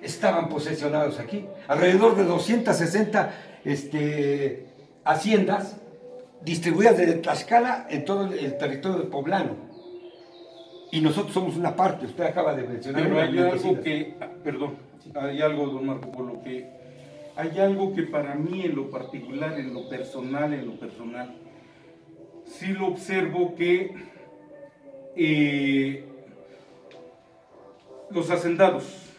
estaban 0.02 0.48
posesionados 0.48 1.20
aquí. 1.20 1.46
Alrededor 1.68 2.16
de 2.16 2.24
260 2.24 3.32
este, 3.64 4.66
haciendas 5.04 5.76
distribuidas 6.42 6.96
desde 6.96 7.14
Tlaxcala 7.14 7.86
en 7.88 8.04
todo 8.04 8.32
el 8.32 8.58
territorio 8.58 8.98
de 8.98 9.04
poblano 9.04 9.70
y 10.92 11.00
nosotros 11.00 11.32
somos 11.32 11.56
una 11.56 11.76
parte, 11.76 12.06
usted 12.06 12.24
acaba 12.24 12.54
de 12.54 12.64
mencionar. 12.64 13.02
Pero 13.02 13.20
hay 13.20 13.38
algo 13.38 13.80
que, 13.80 14.14
ah, 14.20 14.28
perdón, 14.42 14.76
hay 15.14 15.40
algo, 15.40 15.66
don 15.66 15.86
Marco, 15.86 16.10
por 16.10 16.24
lo 16.24 16.42
que, 16.42 16.68
hay 17.36 17.58
algo 17.58 17.94
que 17.94 18.02
para 18.02 18.34
mí 18.34 18.62
en 18.62 18.76
lo 18.76 18.90
particular, 18.90 19.58
en 19.58 19.72
lo 19.74 19.88
personal, 19.88 20.52
en 20.52 20.66
lo 20.66 20.78
personal, 20.78 21.36
sí 22.44 22.68
lo 22.68 22.88
observo 22.88 23.54
que 23.54 23.94
eh, 25.16 26.04
los 28.10 28.30
hacendados 28.30 29.10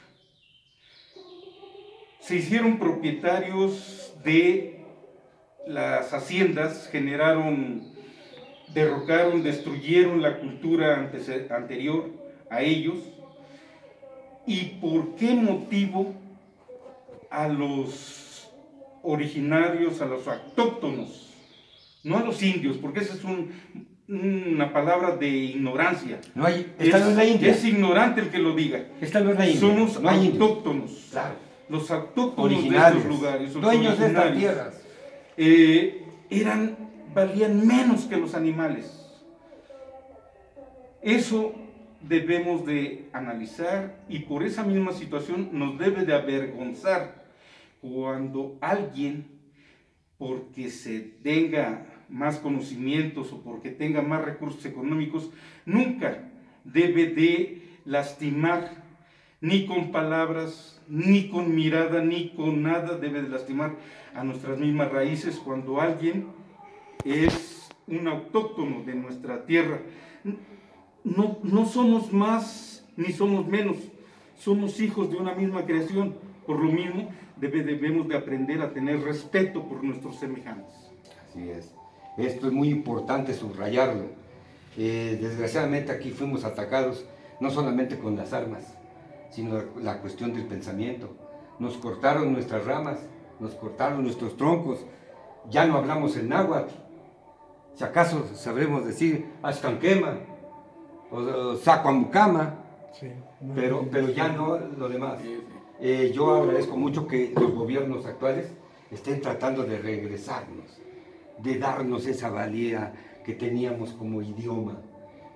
se 2.20 2.36
hicieron 2.36 2.78
propietarios 2.78 4.14
de 4.24 4.86
las 5.68 6.14
haciendas, 6.14 6.88
generaron 6.90 7.92
derrocaron, 8.74 9.44
destruyeron 9.44 10.22
la 10.22 10.40
cultura 10.40 11.12
anterior 11.50 12.10
a 12.50 12.62
ellos. 12.62 12.98
¿Y 14.46 14.78
por 14.82 15.16
qué 15.16 15.34
motivo 15.34 16.14
a 17.32 17.48
los 17.48 18.52
originarios, 19.04 20.02
a 20.02 20.06
los 20.06 20.28
autóctonos, 20.28 21.34
no 22.04 22.18
a 22.18 22.24
los 22.24 22.44
indios, 22.44 22.78
porque 22.78 23.00
esa 23.00 23.16
es 23.16 23.22
una 24.08 24.74
palabra 24.74 25.16
de 25.16 25.30
ignorancia. 25.30 26.20
No 26.36 26.46
hay, 26.46 26.74
esta 26.78 26.98
es, 26.98 27.04
no 27.04 27.10
es 27.12 27.16
la 27.16 27.26
India. 27.26 27.52
Es 27.52 27.66
ignorante 27.66 28.22
el 28.22 28.30
que 28.30 28.40
lo 28.40 28.54
diga. 28.54 28.86
Esta 29.00 29.22
no 29.22 29.32
es 29.32 29.40
la 29.40 29.48
India. 29.48 29.62
Somos 29.62 29.98
autóctonos. 30.04 31.08
Claro. 31.12 31.36
Los 31.70 31.90
autóctonos 31.90 32.70
de 32.70 32.78
estos 32.78 33.06
lugares. 33.06 33.54
Dueños 33.54 33.98
de 33.98 34.08
estas 34.08 34.38
tierras. 34.38 34.82
Eh, 35.38 36.06
eran 36.30 36.76
valían 37.14 37.66
menos 37.66 38.06
que 38.06 38.18
los 38.18 38.36
animales. 38.36 38.98
Eso 41.02 41.54
debemos 42.02 42.66
de 42.66 43.10
analizar 43.14 43.96
y 44.10 44.20
por 44.20 44.44
esa 44.44 44.64
misma 44.64 44.92
situación 44.92 45.50
nos 45.54 45.78
debe 45.78 46.06
de 46.06 46.14
avergonzar 46.14 47.21
cuando 47.82 48.58
alguien, 48.62 49.26
porque 50.18 50.70
se 50.70 51.00
tenga 51.00 51.88
más 52.10 52.38
conocimientos 52.38 53.34
o 53.34 53.42
porque 53.42 53.72
tenga 53.72 54.02
más 54.02 54.24
recursos 54.24 54.66
económicos, 54.66 55.32
nunca 55.66 56.30
debe 56.64 57.08
de 57.08 57.62
lastimar 57.86 58.84
ni 59.42 59.66
con 59.66 59.92
palabras, 59.92 60.80
ni 60.88 61.30
con 61.30 61.56
mirada, 61.56 62.04
ni 62.04 62.30
con 62.30 62.62
nada 62.62 62.98
debe 62.98 63.24
de 63.24 63.30
lastimar 63.30 63.76
a 64.14 64.24
nuestras 64.24 64.60
mismas 64.60 64.92
raíces 64.92 65.38
cuando 65.38 65.82
alguien 65.82 66.28
es 67.04 67.68
un 67.88 68.08
autóctono 68.08 68.84
de 68.84 68.94
nuestra 68.94 69.46
tierra. 69.46 69.80
No, 71.04 71.40
no 71.42 71.66
somos 71.66 72.14
más 72.14 72.88
ni 72.96 73.12
somos 73.14 73.48
menos, 73.48 73.78
somos 74.38 74.80
hijos 74.80 75.10
de 75.10 75.18
una 75.18 75.34
misma 75.34 75.66
creación. 75.66 76.16
Por 76.46 76.60
lo 76.60 76.72
mismo, 76.72 77.12
debemos 77.42 78.08
de 78.08 78.18
aprender 78.18 78.62
a 78.62 78.72
tener 78.72 79.02
respeto 79.02 79.68
por 79.68 79.84
nuestros 79.84 80.20
semejantes. 80.20 80.74
Así 81.30 81.50
es. 81.50 81.74
Esto 82.18 82.48
es 82.48 82.54
muy 82.54 82.70
importante 82.70 83.34
subrayarlo. 83.34 84.06
Eh, 84.78 85.18
desgraciadamente 85.22 85.92
aquí 85.92 86.12
fuimos 86.12 86.46
atacados 86.46 87.06
no 87.40 87.50
solamente 87.50 87.98
con 87.98 88.16
las 88.16 88.34
armas, 88.34 88.78
sino 89.32 89.62
la 89.82 90.00
cuestión 90.00 90.34
del 90.34 90.46
pensamiento. 90.46 91.10
Nos 91.60 91.78
cortaron 91.78 92.32
nuestras 92.32 92.66
ramas, 92.66 93.00
nos 93.40 93.56
cortaron 93.56 94.04
nuestros 94.04 94.38
troncos, 94.38 94.86
ya 95.50 95.66
no 95.66 95.78
hablamos 95.78 96.16
el 96.18 96.30
náhuatl, 96.30 96.74
si 97.74 97.84
acaso 97.84 98.28
sabremos 98.36 98.86
decir 98.86 99.26
Ashkanquema 99.42 100.20
o 101.10 101.56
Sacuamucama, 101.56 102.56
pero, 103.56 103.88
pero 103.92 104.10
ya 104.10 104.30
no 104.30 104.58
lo 104.58 104.90
demás. 104.90 105.20
Eh, 105.84 106.12
yo 106.14 106.36
agradezco 106.36 106.78
mucho 106.78 107.08
que 107.08 107.34
los 107.36 107.56
gobiernos 107.56 108.06
actuales 108.06 108.54
estén 108.92 109.20
tratando 109.20 109.64
de 109.64 109.80
regresarnos, 109.80 110.80
de 111.40 111.58
darnos 111.58 112.06
esa 112.06 112.30
valía 112.30 112.94
que 113.26 113.34
teníamos 113.34 113.94
como 113.94 114.22
idioma, 114.22 114.80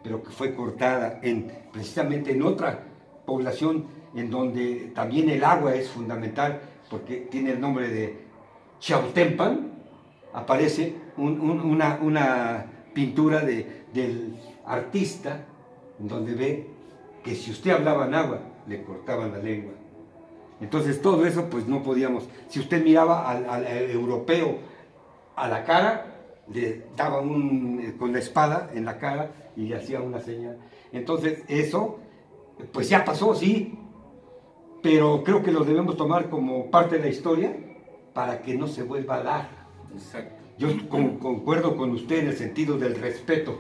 pero 0.04 0.22
que 0.22 0.30
fue 0.30 0.54
cortada 0.54 1.20
en, 1.24 1.52
precisamente 1.74 2.32
en 2.32 2.44
otra 2.44 2.84
población 3.26 3.86
en 4.14 4.30
donde 4.30 4.92
también 4.94 5.32
el 5.32 5.44
agua 5.44 5.74
es 5.74 5.90
fundamental, 5.90 6.62
porque 6.92 7.22
tiene 7.32 7.54
el 7.54 7.60
nombre 7.60 7.90
de 7.90 8.16
Chautempan, 8.80 9.72
aparece 10.32 10.94
una, 11.18 12.68
pintura 12.94 13.42
de, 13.42 13.86
del 13.92 14.36
artista 14.64 15.44
en 16.00 16.08
donde 16.08 16.36
ve 16.36 16.68
que 17.24 17.34
si 17.34 17.50
usted 17.50 17.72
hablaba 17.72 18.06
en 18.06 18.14
agua, 18.14 18.42
le 18.68 18.84
cortaban 18.84 19.32
la 19.32 19.40
lengua. 19.40 19.74
Entonces 20.62 21.02
todo 21.02 21.26
eso 21.26 21.50
pues 21.50 21.68
no 21.68 21.84
podíamos. 21.84 22.28
Si 22.48 22.60
usted 22.60 22.84
miraba 22.84 23.30
al, 23.30 23.68
europeo 23.68 24.60
a 25.36 25.48
la 25.48 25.64
cara, 25.64 26.14
le 26.54 26.84
daba 26.96 27.20
un, 27.22 27.82
eh, 27.82 27.96
con 27.98 28.14
la 28.14 28.20
espada 28.20 28.70
en 28.74 28.86
la 28.86 28.98
cara 28.98 29.32
y 29.56 29.64
le 29.64 29.76
hacía 29.76 30.02
una 30.02 30.22
señal. 30.22 30.58
Entonces 30.92 31.44
eso 31.48 32.00
pues 32.72 32.90
ya 32.90 33.04
pasó, 33.04 33.36
sí, 33.36 33.78
pero 34.82 35.24
creo 35.24 35.44
que 35.44 35.52
lo 35.52 35.64
debemos 35.66 35.98
tomar 35.98 36.30
como 36.30 36.72
parte 36.72 36.98
de 36.98 37.02
la 37.02 37.10
historia 37.10 37.56
para 38.14 38.42
que 38.42 38.56
no 38.56 38.68
se 38.68 38.84
vuelva 38.84 39.16
a 39.16 39.24
dar. 39.24 39.50
Exacto. 39.94 40.36
Yo 40.58 40.70
concuerdo 40.88 41.76
con 41.76 41.92
usted 41.92 42.20
en 42.20 42.28
el 42.28 42.38
sentido 42.38 42.78
del 42.78 42.96
respeto, 42.96 43.60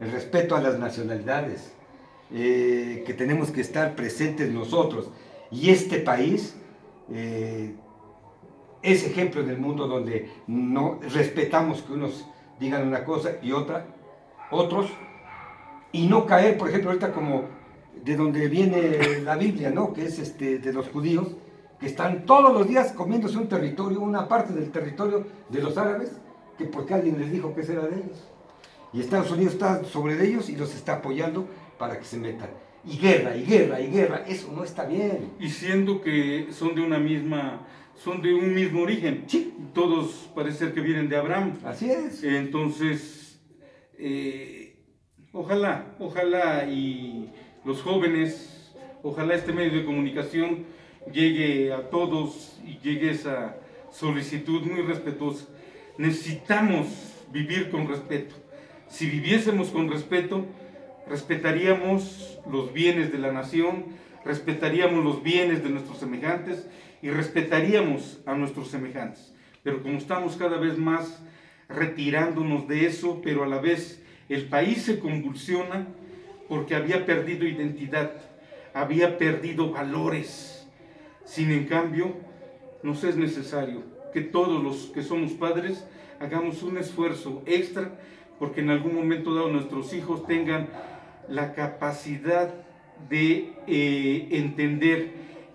el 0.00 0.12
respeto 0.12 0.54
a 0.54 0.60
las 0.60 0.78
nacionalidades, 0.78 1.72
eh, 2.32 3.04
que 3.06 3.14
tenemos 3.14 3.50
que 3.50 3.62
estar 3.62 3.94
presentes 3.94 4.50
nosotros. 4.50 5.10
Y 5.50 5.70
este 5.70 5.98
país 5.98 6.56
eh, 7.10 7.74
es 8.82 9.04
ejemplo 9.04 9.40
en 9.40 9.50
el 9.50 9.58
mundo 9.58 9.86
donde 9.86 10.30
no 10.46 10.98
respetamos 11.12 11.82
que 11.82 11.92
unos 11.92 12.26
digan 12.58 12.86
una 12.86 13.04
cosa 13.04 13.32
y 13.42 13.52
otra, 13.52 13.86
otros, 14.50 14.90
y 15.92 16.06
no 16.06 16.26
caer, 16.26 16.56
por 16.58 16.68
ejemplo, 16.68 16.90
ahorita 16.90 17.12
como 17.12 17.44
de 18.04 18.16
donde 18.16 18.48
viene 18.48 19.20
la 19.22 19.36
Biblia, 19.36 19.70
¿no? 19.70 19.92
Que 19.92 20.06
es 20.06 20.18
este, 20.18 20.58
de 20.58 20.72
los 20.72 20.88
judíos, 20.88 21.28
que 21.80 21.86
están 21.86 22.24
todos 22.24 22.52
los 22.52 22.68
días 22.68 22.92
comiéndose 22.92 23.36
un 23.38 23.48
territorio, 23.48 24.00
una 24.00 24.28
parte 24.28 24.52
del 24.52 24.70
territorio 24.70 25.26
de 25.48 25.62
los 25.62 25.76
árabes, 25.76 26.12
que 26.56 26.64
porque 26.64 26.94
alguien 26.94 27.18
les 27.18 27.30
dijo 27.30 27.54
que 27.54 27.60
era 27.60 27.82
de 27.86 27.96
ellos. 27.96 28.28
Y 28.92 29.00
Estados 29.00 29.30
Unidos 29.30 29.54
está 29.54 29.84
sobre 29.84 30.22
ellos 30.24 30.48
y 30.48 30.56
los 30.56 30.74
está 30.74 30.94
apoyando 30.94 31.46
para 31.78 31.98
que 31.98 32.04
se 32.04 32.16
metan. 32.16 32.48
Y 32.86 32.98
guerra, 32.98 33.36
y 33.36 33.44
guerra, 33.44 33.80
y 33.80 33.88
guerra, 33.88 34.24
eso 34.28 34.52
no 34.54 34.62
está 34.62 34.84
bien. 34.84 35.32
Y 35.40 35.48
siendo 35.48 36.00
que 36.00 36.46
son 36.52 36.76
de 36.76 36.82
una 36.82 36.98
misma, 36.98 37.66
son 37.96 38.22
de 38.22 38.32
un 38.32 38.54
mismo 38.54 38.82
origen. 38.82 39.24
Sí. 39.26 39.52
Todos 39.74 40.30
parece 40.34 40.72
que 40.72 40.80
vienen 40.80 41.08
de 41.08 41.16
Abraham. 41.16 41.58
Así 41.64 41.90
es. 41.90 42.22
Entonces, 42.22 43.40
eh, 43.98 44.76
ojalá, 45.32 45.96
ojalá 45.98 46.64
y 46.70 47.32
los 47.64 47.82
jóvenes, 47.82 48.72
ojalá 49.02 49.34
este 49.34 49.52
medio 49.52 49.80
de 49.80 49.84
comunicación 49.84 50.64
llegue 51.12 51.72
a 51.72 51.90
todos 51.90 52.60
y 52.64 52.78
llegue 52.78 53.10
esa 53.10 53.56
solicitud 53.90 54.62
muy 54.62 54.82
respetuosa. 54.82 55.46
Necesitamos 55.98 56.86
vivir 57.32 57.68
con 57.70 57.88
respeto. 57.88 58.36
Si 58.88 59.06
viviésemos 59.06 59.70
con 59.70 59.90
respeto, 59.90 60.46
respetaríamos 61.06 62.38
los 62.50 62.72
bienes 62.72 63.12
de 63.12 63.18
la 63.18 63.32
nación, 63.32 63.84
respetaríamos 64.24 65.04
los 65.04 65.22
bienes 65.22 65.62
de 65.62 65.70
nuestros 65.70 65.98
semejantes 65.98 66.68
y 67.02 67.10
respetaríamos 67.10 68.20
a 68.26 68.34
nuestros 68.34 68.68
semejantes. 68.68 69.32
Pero 69.62 69.82
como 69.82 69.98
estamos 69.98 70.36
cada 70.36 70.58
vez 70.58 70.78
más 70.78 71.22
retirándonos 71.68 72.68
de 72.68 72.86
eso, 72.86 73.20
pero 73.22 73.44
a 73.44 73.46
la 73.46 73.58
vez 73.58 74.02
el 74.28 74.46
país 74.48 74.82
se 74.82 74.98
convulsiona 74.98 75.86
porque 76.48 76.74
había 76.74 77.06
perdido 77.06 77.46
identidad, 77.46 78.12
había 78.74 79.18
perdido 79.18 79.70
valores. 79.70 80.66
Sin 81.24 81.50
en 81.50 81.64
cambio, 81.66 82.14
nos 82.82 83.02
es 83.02 83.16
necesario 83.16 83.82
que 84.12 84.20
todos 84.20 84.62
los 84.62 84.86
que 84.86 85.02
somos 85.02 85.32
padres 85.32 85.86
hagamos 86.20 86.62
un 86.62 86.78
esfuerzo 86.78 87.42
extra 87.46 87.98
porque 88.38 88.60
en 88.60 88.70
algún 88.70 88.94
momento 88.94 89.34
dado 89.34 89.48
nuestros 89.48 89.92
hijos 89.92 90.26
tengan 90.26 90.68
la 91.28 91.54
capacidad 91.54 92.54
de 93.08 93.52
eh, 93.66 94.28
entender 94.30 95.12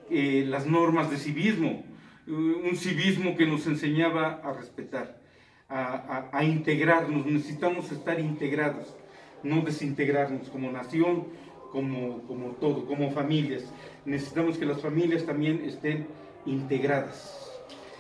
eh, 0.10 0.45
las 0.47 0.65
normas 0.65 1.10
de 1.10 1.17
civismo, 1.17 1.84
un 2.27 2.75
civismo 2.75 3.36
que 3.36 3.45
nos 3.45 3.65
enseñaba 3.67 4.41
a 4.43 4.53
respetar, 4.53 5.19
a 5.67 6.43
integrarnos, 6.43 7.25
necesitamos 7.25 7.91
estar 7.91 8.19
integrados 8.19 8.95
no 9.43 9.62
desintegrarnos 9.62 10.49
como 10.49 10.71
nación, 10.71 11.27
como, 11.71 12.21
como 12.27 12.51
todo, 12.53 12.86
como 12.86 13.12
familias. 13.12 13.63
Necesitamos 14.05 14.57
que 14.57 14.65
las 14.65 14.81
familias 14.81 15.25
también 15.25 15.63
estén 15.65 16.07
integradas 16.45 17.51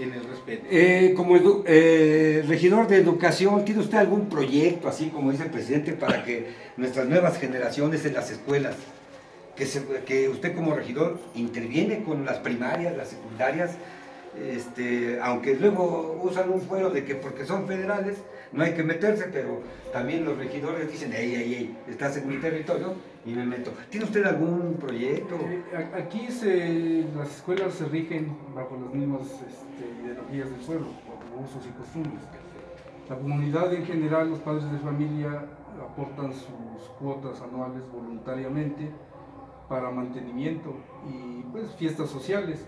en 0.03 0.13
el 0.13 0.23
respeto. 0.23 0.65
Eh, 0.69 1.13
como 1.15 1.35
eh, 1.65 2.43
regidor 2.47 2.87
de 2.87 2.97
educación, 2.97 3.63
¿tiene 3.65 3.81
usted 3.81 3.97
algún 3.97 4.29
proyecto, 4.29 4.87
así 4.87 5.09
como 5.09 5.31
dice 5.31 5.43
el 5.43 5.51
presidente, 5.51 5.93
para 5.93 6.23
que 6.23 6.47
nuestras 6.77 7.07
nuevas 7.07 7.37
generaciones 7.37 8.05
en 8.05 8.13
las 8.13 8.31
escuelas, 8.31 8.75
que, 9.55 9.67
que 10.05 10.29
usted 10.29 10.55
como 10.55 10.73
regidor 10.73 11.19
interviene 11.35 12.03
con 12.03 12.25
las 12.25 12.37
primarias, 12.39 12.95
las 12.95 13.09
secundarias, 13.09 13.71
este, 14.39 15.19
aunque 15.21 15.55
luego 15.55 16.21
usan 16.23 16.49
un 16.49 16.61
fuero 16.61 16.89
de 16.89 17.03
que 17.03 17.15
porque 17.15 17.45
son 17.45 17.67
federales 17.67 18.15
no 18.51 18.63
hay 18.63 18.73
que 18.73 18.83
meterse, 18.83 19.29
pero 19.31 19.61
también 19.93 20.25
los 20.25 20.37
regidores 20.37 20.91
dicen, 20.91 21.13
ey, 21.13 21.35
ey, 21.35 21.53
ey, 21.53 21.77
estás 21.87 22.17
en 22.17 22.27
mi 22.27 22.37
territorio 22.37 22.93
y 23.25 23.31
me 23.31 23.45
meto. 23.45 23.71
¿Tiene 23.89 24.05
usted 24.05 24.25
algún 24.25 24.75
proyecto? 24.79 25.35
Eh, 25.35 25.63
aquí 25.95 26.27
las 27.15 27.35
escuelas 27.35 27.73
se 27.73 27.85
rigen 27.85 28.35
bajo 28.53 28.77
las 28.83 28.93
mismas 28.93 29.21
este, 29.21 30.03
ideologías 30.03 30.49
del 30.49 30.59
pueblo, 30.59 30.87
bajo 30.87 31.43
usos 31.43 31.65
y 31.65 31.71
costumbres. 31.77 32.23
La 33.09 33.17
comunidad 33.17 33.73
en 33.73 33.85
general, 33.85 34.29
los 34.29 34.39
padres 34.39 34.71
de 34.71 34.77
familia 34.79 35.45
aportan 35.81 36.33
sus 36.33 36.89
cuotas 36.99 37.41
anuales 37.41 37.83
voluntariamente 37.91 38.89
para 39.67 39.89
mantenimiento 39.89 40.75
y 41.09 41.43
pues 41.51 41.71
fiestas 41.75 42.09
sociales 42.09 42.65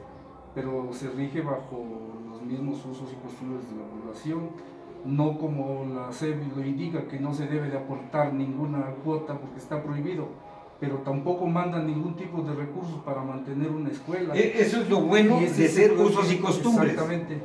pero 0.55 0.89
se 0.93 1.09
rige 1.09 1.41
bajo 1.41 1.83
los 2.29 2.41
mismos 2.43 2.85
usos 2.85 3.11
y 3.11 3.15
costumbres 3.15 3.69
de 3.69 3.77
la 3.77 3.87
población, 3.87 4.49
no 5.05 5.37
como 5.37 5.85
la 5.93 6.11
SEB 6.11 6.55
lo 6.55 6.65
indica, 6.65 7.07
que 7.07 7.19
no 7.19 7.33
se 7.33 7.47
debe 7.47 7.69
de 7.69 7.77
aportar 7.77 8.33
ninguna 8.33 8.85
cuota 9.03 9.37
porque 9.37 9.59
está 9.59 9.83
prohibido, 9.83 10.29
pero 10.79 10.97
tampoco 10.99 11.45
mandan 11.45 11.87
ningún 11.87 12.15
tipo 12.15 12.41
de 12.41 12.53
recursos 12.53 13.01
para 13.05 13.21
mantener 13.21 13.69
una 13.69 13.89
escuela. 13.89 14.35
E, 14.35 14.61
eso 14.61 14.81
es 14.81 14.89
lo 14.89 15.01
bueno 15.01 15.39
de 15.39 15.49
ser 15.49 15.93
usos 15.93 16.31
y 16.31 16.37
costumbres. 16.37 16.91
Exactamente. 16.93 17.41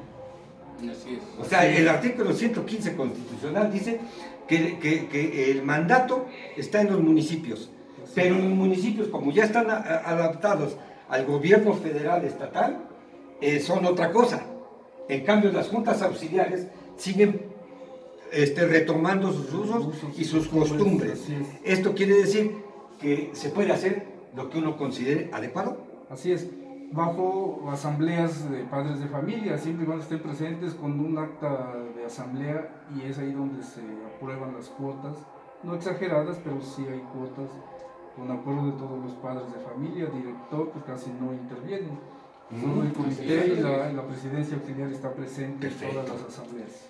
O 1.40 1.44
sea, 1.44 1.66
el 1.66 1.88
artículo 1.88 2.32
115 2.32 2.94
constitucional 2.94 3.72
dice 3.72 4.00
que, 4.46 4.78
que, 4.78 5.08
que 5.08 5.50
el 5.50 5.64
mandato 5.64 6.26
está 6.56 6.80
en 6.80 6.92
los 6.92 7.00
municipios, 7.00 7.70
pero 8.14 8.36
los 8.36 8.50
municipios, 8.50 9.08
como 9.08 9.32
ya 9.32 9.44
están 9.44 9.68
adaptados 9.70 10.76
al 11.08 11.26
gobierno 11.26 11.74
federal 11.74 12.24
estatal, 12.24 12.84
eh, 13.40 13.60
son 13.60 13.84
otra 13.86 14.12
cosa. 14.12 14.42
En 15.08 15.24
cambio, 15.24 15.50
las 15.52 15.68
juntas 15.68 16.02
auxiliares 16.02 16.68
siguen 16.96 17.47
este, 18.32 18.66
retomando 18.66 19.32
sus 19.32 19.52
usos 19.52 19.88
y 20.16 20.24
sus 20.24 20.48
costumbres. 20.48 21.28
Esto 21.64 21.94
quiere 21.94 22.14
decir 22.14 22.56
que 23.00 23.30
se 23.32 23.50
puede 23.50 23.72
hacer 23.72 24.06
lo 24.34 24.50
que 24.50 24.58
uno 24.58 24.76
considere 24.76 25.30
adecuado. 25.32 25.78
Así 26.10 26.32
es, 26.32 26.48
bajo 26.92 27.68
asambleas 27.70 28.50
de 28.50 28.64
padres 28.64 29.00
de 29.00 29.06
familia, 29.08 29.58
siempre 29.58 29.84
y 29.84 29.86
cuando 29.86 30.02
estén 30.02 30.20
presentes 30.20 30.74
con 30.74 30.98
un 31.00 31.18
acta 31.18 31.74
de 31.96 32.04
asamblea 32.04 32.84
y 32.96 33.06
es 33.08 33.18
ahí 33.18 33.32
donde 33.32 33.62
se 33.62 33.82
aprueban 34.14 34.54
las 34.54 34.68
cuotas, 34.68 35.16
no 35.62 35.74
exageradas, 35.74 36.38
pero 36.42 36.60
sí 36.60 36.86
hay 36.90 37.00
cuotas 37.12 37.50
con 38.16 38.30
acuerdo 38.30 38.66
de 38.66 38.72
todos 38.72 39.02
los 39.02 39.12
padres 39.14 39.52
de 39.52 39.60
familia, 39.60 40.06
director, 40.06 40.70
pues 40.70 40.84
casi 40.84 41.10
no 41.10 41.32
intervienen 41.32 41.98
el 42.50 42.92
comité 42.92 43.54
y 43.58 43.60
la, 43.60 44.06
presidencia 44.06 44.56
auxiliar 44.56 44.90
está 44.90 45.12
presente 45.12 45.66
en 45.66 45.74
todas 45.74 46.08
las 46.08 46.22
asambleas. 46.22 46.88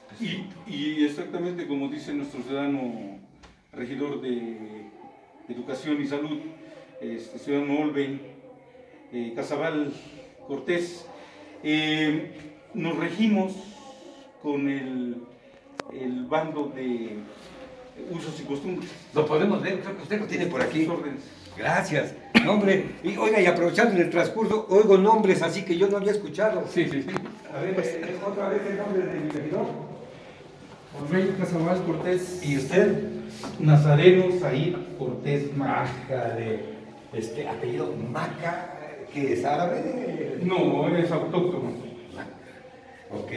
Y, 0.67 1.05
exactamente 1.05 1.67
como 1.67 1.89
dice 1.89 2.15
nuestro 2.15 2.43
ciudadano 2.43 3.19
regidor 3.73 4.21
de 4.21 4.87
Educación 5.49 6.01
y 6.01 6.07
Salud, 6.07 6.39
este, 7.01 7.39
ciudadano 7.39 7.81
Olben, 7.81 8.21
eh, 9.13 9.33
Casabal 9.35 9.93
Cortés, 10.47 11.07
eh, 11.63 12.33
nos 12.75 12.97
regimos 12.97 13.53
con 14.43 14.69
el, 14.69 15.25
el 15.93 16.25
bando 16.27 16.73
de 16.75 17.19
usos 18.11 18.41
y 18.41 18.45
costumbres. 18.45 18.91
Lo 19.15 19.27
podemos 19.27 19.61
ver, 19.63 19.81
creo 19.81 19.97
que 19.97 20.03
usted 20.03 20.21
lo 20.21 20.27
tiene 20.27 20.47
por 20.47 20.63
aquí. 20.63 20.87
Gracias. 21.57 22.15
No, 22.45 22.53
hombre, 22.53 22.87
y, 23.03 23.17
oiga, 23.17 23.41
y 23.41 23.47
aprovechando 23.47 24.01
el 24.01 24.11
transcurso, 24.11 24.67
oigo 24.71 24.97
nombres 24.97 25.43
así 25.43 25.65
que 25.65 25.77
yo 25.77 25.89
no 25.89 25.97
había 25.99 26.13
escuchado. 26.13 26.65
Sí, 26.69 26.89
sí, 26.91 27.03
sí. 27.03 27.15
A 27.55 27.61
ver, 27.61 27.75
eh, 27.79 28.17
otra 28.27 28.49
vez 28.49 28.61
el 28.69 28.77
nombre 28.77 29.03
de 29.03 29.21
mi 29.21 29.31
regidor. 29.31 29.67
Ormeño 31.01 31.37
Casabal 31.39 31.83
Cortés. 31.85 32.43
¿Y 32.45 32.57
usted? 32.57 33.05
Nazareno 33.59 34.39
Said 34.41 34.75
Cortés 34.99 35.57
Maja. 35.57 35.93
Maja 36.09 36.35
de 36.35 36.65
este 37.13 37.49
apellido 37.49 37.95
Maca, 38.11 38.75
que 39.13 39.33
es 39.33 39.45
árabe. 39.45 40.39
No, 40.43 40.89
es 40.97 41.11
autóctono. 41.11 41.71
Ok. 43.11 43.33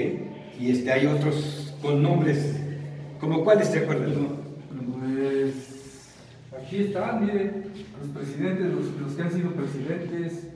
Y 0.59 0.71
este 0.71 0.91
hay 0.91 1.07
otros 1.07 1.73
con 1.81 2.01
nombres. 2.01 2.57
¿Como 3.19 3.43
cuáles 3.43 3.71
te 3.71 3.79
acuerdas? 3.79 4.11
Pues 4.99 5.80
aquí 6.71 6.83
están, 6.83 7.25
miren, 7.25 7.65
los 7.99 8.09
presidentes, 8.15 8.65
los, 8.67 9.01
los 9.01 9.13
que 9.13 9.21
han 9.21 9.31
sido 9.31 9.51
presidentes. 9.51 10.47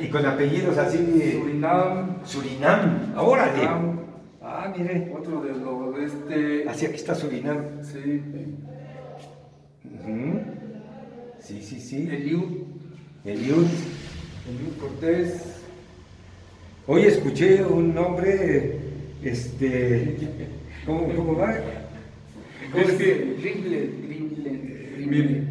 Y 0.00 0.08
con 0.08 0.24
apellidos 0.24 0.78
así. 0.78 0.96
Surinam. 1.38 2.24
Surinam. 2.24 3.12
Ahora, 3.14 3.52
Surinam, 3.52 4.00
Ah, 4.42 4.72
mire. 4.76 5.12
Otro 5.14 5.42
de 5.42 5.52
los 5.52 5.94
de 5.94 6.04
este. 6.06 6.68
Así 6.68 6.86
aquí 6.86 6.94
está 6.96 7.14
Surinam. 7.14 7.58
Sí. 7.82 8.22
Ujú. 9.84 10.40
Sí, 11.40 11.62
sí, 11.62 11.80
sí. 11.80 12.08
Eliud. 12.10 12.62
Eliud. 13.24 13.66
Eliud 14.48 14.76
Cortés. 14.80 15.60
Hoy 16.86 17.02
escuché 17.02 17.64
un 17.64 17.94
nombre, 17.94 18.78
este, 19.22 20.16
¿cómo, 20.86 21.08
cómo 21.14 21.36
va? 21.36 21.56
¿Cómo 22.72 22.84
Es 22.84 22.92
que-. 22.92 23.36
Miren, 24.98 25.46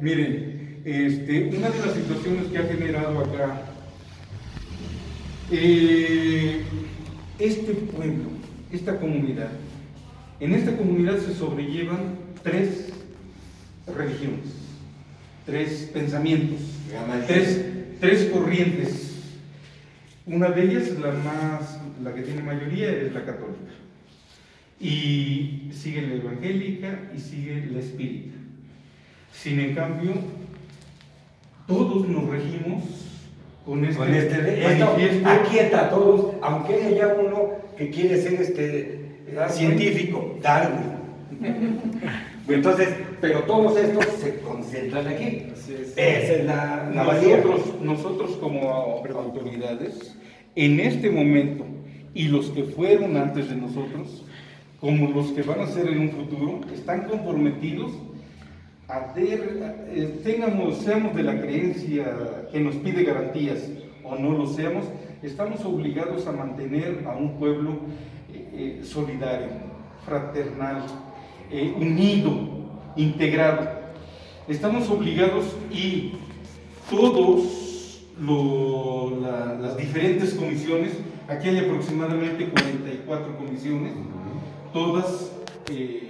miren, 0.00 0.82
este, 0.84 1.50
una 1.56 1.70
de 1.70 1.78
las 1.78 1.94
situaciones 1.94 2.46
que 2.48 2.58
ha 2.58 2.64
generado 2.64 3.20
acá, 3.20 3.62
eh, 5.50 6.62
este 7.38 7.72
pueblo, 7.72 8.30
esta 8.70 8.98
comunidad, 8.98 9.50
en 10.40 10.52
esta 10.54 10.76
comunidad 10.76 11.18
se 11.18 11.34
sobrellevan 11.34 12.16
tres 12.42 12.88
religiones, 13.86 14.56
tres 15.46 15.90
pensamientos, 15.92 16.60
tres, 17.26 17.64
tres 18.00 18.30
corrientes. 18.32 19.08
Una 20.26 20.50
de 20.50 20.64
ellas, 20.64 20.90
la 20.98 21.12
más, 21.12 21.80
la 22.02 22.14
que 22.14 22.22
tiene 22.22 22.42
mayoría, 22.42 22.90
es 22.90 23.12
la 23.12 23.24
católica. 23.24 23.72
Y 24.80 25.70
sigue 25.72 26.02
la 26.02 26.14
evangélica 26.14 27.10
y 27.16 27.20
sigue 27.20 27.66
la 27.72 27.80
espírita. 27.80 28.41
Sin 29.32 29.60
en 29.60 29.74
cambio, 29.74 30.12
todos 31.66 32.08
nos 32.08 32.28
regimos 32.28 32.82
con 33.64 33.84
este, 33.84 33.98
Con 33.98 34.14
este, 34.14 34.72
esto 34.72 35.28
aquieta 35.28 35.86
a 35.86 35.90
todos, 35.90 36.34
aunque 36.42 36.74
haya 36.74 37.14
uno 37.14 37.50
que 37.76 37.90
quiere 37.90 38.20
ser 38.20 38.34
este 38.34 39.00
Darwin. 39.34 39.56
científico, 39.56 40.38
Darwin. 40.42 40.92
Entonces, 42.48 42.88
pero 43.20 43.40
todos 43.44 43.76
estos 43.78 44.04
se 44.20 44.40
concentran 44.40 45.06
aquí. 45.06 45.46
Es. 45.52 45.96
Esa 45.96 46.32
es 46.32 46.44
la, 46.44 46.90
la 46.92 47.04
nosotros 47.82 48.32
como 48.40 49.02
autoridades, 49.14 50.16
en 50.54 50.80
este 50.80 51.10
momento, 51.10 51.64
y 52.14 52.28
los 52.28 52.50
que 52.50 52.64
fueron 52.64 53.16
antes 53.16 53.48
de 53.48 53.56
nosotros, 53.56 54.24
como 54.80 55.10
los 55.10 55.32
que 55.32 55.42
van 55.42 55.60
a 55.60 55.66
ser 55.66 55.88
en 55.88 56.00
un 56.00 56.10
futuro, 56.10 56.60
están 56.74 57.04
comprometidos 57.04 57.92
eh, 58.96 60.20
tengamos, 60.22 60.78
seamos 60.78 61.14
de 61.14 61.22
la 61.22 61.40
creencia 61.40 62.04
que 62.50 62.60
nos 62.60 62.74
pide 62.76 63.04
garantías 63.04 63.68
o 64.04 64.16
no 64.16 64.30
lo 64.36 64.46
seamos, 64.46 64.84
estamos 65.22 65.64
obligados 65.64 66.26
a 66.26 66.32
mantener 66.32 67.04
a 67.06 67.16
un 67.16 67.38
pueblo 67.38 67.76
eh, 68.32 68.80
eh, 68.80 68.84
solidario, 68.84 69.48
fraternal, 70.04 70.82
eh, 71.50 71.72
unido, 71.76 72.32
integrado. 72.96 73.68
Estamos 74.48 74.90
obligados 74.90 75.56
y 75.70 76.12
todos 76.90 78.04
lo- 78.20 79.20
la- 79.22 79.54
las 79.54 79.76
diferentes 79.76 80.34
comisiones, 80.34 80.92
aquí 81.28 81.48
hay 81.48 81.58
aproximadamente 81.60 82.48
44 82.50 83.36
comisiones, 83.38 83.92
todas 84.72 85.32
eh, 85.70 86.08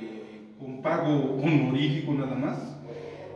con 0.59 0.81
pago 0.83 1.37
honorífico 1.43 2.13
nada 2.15 2.35
más, 2.35 2.72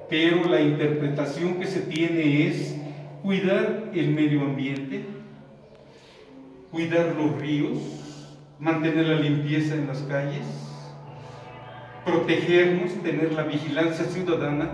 pero 0.09 0.49
la 0.49 0.61
interpretación 0.61 1.55
que 1.55 1.67
se 1.67 1.81
tiene 1.81 2.47
es 2.47 2.77
cuidar 3.23 3.91
el 3.93 4.11
medio 4.11 4.43
ambiente, 4.43 5.05
cuidar 6.71 7.15
los 7.17 7.41
ríos, 7.41 7.79
mantener 8.59 9.07
la 9.07 9.17
limpieza 9.17 9.75
en 9.75 9.89
las 9.89 9.99
calles, 10.03 10.45
protegernos, 12.05 12.93
tener 13.03 13.33
la 13.33 13.43
vigilancia 13.43 14.05
ciudadana. 14.05 14.71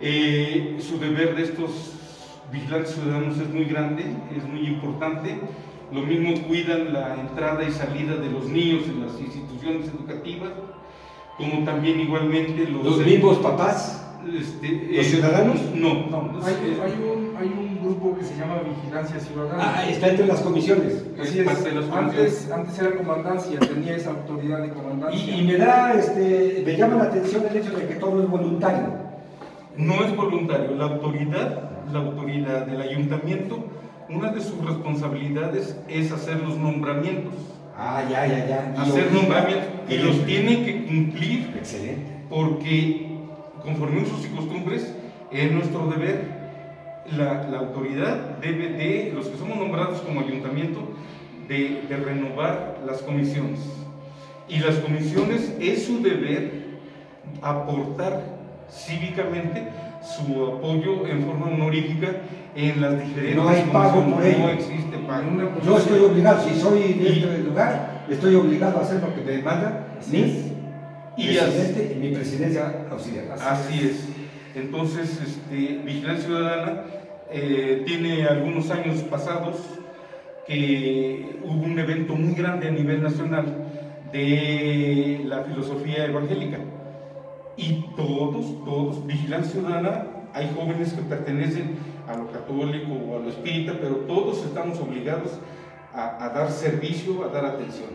Eh, 0.00 0.76
su 0.80 0.98
deber 0.98 1.34
de 1.34 1.42
estos 1.42 1.94
vigilantes 2.52 2.94
ciudadanos 2.94 3.38
es 3.38 3.48
muy 3.48 3.64
grande, 3.64 4.04
es 4.36 4.44
muy 4.44 4.66
importante. 4.66 5.38
Lo 5.92 6.02
mismo 6.02 6.34
cuidan 6.46 6.92
la 6.92 7.14
entrada 7.14 7.64
y 7.64 7.72
salida 7.72 8.16
de 8.16 8.30
los 8.30 8.46
niños 8.46 8.84
en 8.86 9.06
las 9.06 9.20
instituciones 9.20 9.88
educativas, 9.88 10.50
como 11.36 11.64
también 11.64 12.00
igualmente 12.00 12.66
los... 12.68 12.84
Los 12.84 12.98
mismos 12.98 13.38
papás. 13.38 14.03
Este, 14.38 14.88
¿Los 14.96 15.06
ciudadanos? 15.06 15.60
No, 15.74 16.06
No, 16.10 16.40
hay, 16.44 16.54
hay 16.54 16.92
un, 17.02 17.36
hay 17.36 17.48
un 17.48 17.78
grupo 17.82 18.16
que 18.18 18.24
se 18.24 18.36
llama 18.36 18.56
Vigilancia 18.62 19.18
Ciudadana. 19.20 19.62
Ah, 19.76 19.88
está 19.88 20.08
entre 20.08 20.26
las 20.26 20.40
comisiones. 20.40 21.04
Así 21.20 21.40
es 21.40 21.46
es. 21.46 21.52
parte 21.52 21.68
de 21.70 21.74
las 21.74 21.90
Antes, 21.90 22.50
antes 22.50 22.78
era 22.78 22.96
comandancia, 22.96 23.58
tenía 23.60 23.96
esa 23.96 24.10
autoridad 24.10 24.62
de 24.62 24.70
comandancia. 24.70 25.34
Y, 25.36 25.40
y 25.40 25.46
me 25.46 25.56
da, 25.56 25.92
este, 25.94 26.62
me 26.64 26.76
llama 26.76 26.96
la 26.96 27.04
atención 27.04 27.44
el 27.50 27.56
hecho 27.56 27.76
de 27.76 27.86
que 27.86 27.94
todo 27.96 28.22
es 28.22 28.28
voluntario. 28.28 28.86
No 29.76 29.94
es 30.04 30.16
voluntario. 30.16 30.74
La 30.76 30.84
autoridad, 30.84 31.70
la 31.92 31.98
autoridad 31.98 32.66
del 32.66 32.80
ayuntamiento, 32.80 33.64
una 34.08 34.30
de 34.30 34.40
sus 34.40 34.64
responsabilidades 34.64 35.76
es 35.88 36.12
hacer 36.12 36.38
los 36.40 36.56
nombramientos. 36.56 37.34
Ah, 37.76 38.04
ya, 38.08 38.26
ya, 38.26 38.46
ya. 38.46 38.74
Y 38.76 38.80
Hacer 38.88 39.12
nombramientos 39.12 39.66
y 39.88 39.96
los 39.98 40.24
tienen 40.26 40.64
que 40.64 40.84
cumplir 40.86 41.52
Excelente. 41.56 42.22
porque 42.30 43.13
conforme 43.64 44.02
usos 44.02 44.24
y 44.24 44.28
costumbres 44.28 44.94
es 45.32 45.52
nuestro 45.52 45.86
deber. 45.88 46.44
La, 47.16 47.48
la 47.50 47.58
autoridad 47.58 48.38
debe 48.40 48.70
de, 48.70 49.12
los 49.14 49.26
que 49.26 49.36
somos 49.36 49.58
nombrados 49.58 50.00
como 50.00 50.20
ayuntamiento, 50.20 50.80
de, 51.48 51.82
de 51.86 51.96
renovar 51.96 52.78
las 52.86 53.02
comisiones. 53.02 53.60
Y 54.48 54.58
las 54.60 54.76
comisiones 54.76 55.54
es 55.60 55.84
su 55.84 56.02
deber 56.02 56.64
aportar 57.42 58.22
cívicamente 58.70 59.68
su 60.02 60.46
apoyo 60.46 61.06
en 61.06 61.24
forma 61.24 61.46
honorífica 61.46 62.08
en 62.54 62.80
las 62.80 62.98
diferentes 62.98 63.36
No 63.36 63.48
hay 63.48 63.62
pago 63.72 64.02
por 64.14 64.24
ello. 64.24 64.38
No 64.38 64.48
existe 64.48 64.96
pago. 65.06 65.26
Yo 65.64 65.78
estoy 65.78 66.00
obligado, 66.00 66.48
si 66.48 66.58
soy 66.58 66.94
de 66.94 67.08
este 67.12 67.38
lugar, 67.38 68.04
estoy 68.08 68.34
obligado 68.34 68.78
a 68.78 68.82
hacer 68.82 69.00
lo 69.00 69.14
que 69.14 69.20
me 69.22 69.32
demanda 69.32 69.88
Así 69.98 70.53
es. 71.18 71.24
Y 71.34 71.38
así- 71.38 71.50
presidente 71.50 71.94
y 71.94 71.98
mi 72.00 72.14
presidencia 72.14 72.86
auxiliar. 72.90 73.24
Así 73.40 73.80
es. 73.86 74.08
Entonces, 74.54 75.20
este, 75.20 75.78
Vigilancia 75.84 76.26
Ciudadana 76.26 76.82
eh, 77.30 77.82
tiene 77.86 78.24
algunos 78.24 78.70
años 78.70 78.98
pasados 79.02 79.56
que 80.46 81.38
hubo 81.42 81.64
un 81.64 81.78
evento 81.78 82.14
muy 82.14 82.34
grande 82.34 82.68
a 82.68 82.70
nivel 82.70 83.02
nacional 83.02 83.46
de 84.12 85.22
la 85.24 85.42
filosofía 85.42 86.04
evangélica. 86.06 86.58
Y 87.56 87.84
todos, 87.96 88.64
todos, 88.64 89.06
Vigilancia 89.06 89.52
Ciudadana, 89.52 90.06
hay 90.34 90.50
jóvenes 90.56 90.92
que 90.92 91.02
pertenecen 91.02 91.76
a 92.06 92.16
lo 92.16 92.30
católico 92.30 92.92
o 92.92 93.16
a 93.16 93.20
lo 93.20 93.28
espírita, 93.30 93.74
pero 93.80 93.96
todos 94.06 94.44
estamos 94.44 94.78
obligados 94.80 95.38
a, 95.94 96.24
a 96.24 96.28
dar 96.30 96.50
servicio, 96.50 97.24
a 97.24 97.28
dar 97.28 97.46
atención. 97.46 97.90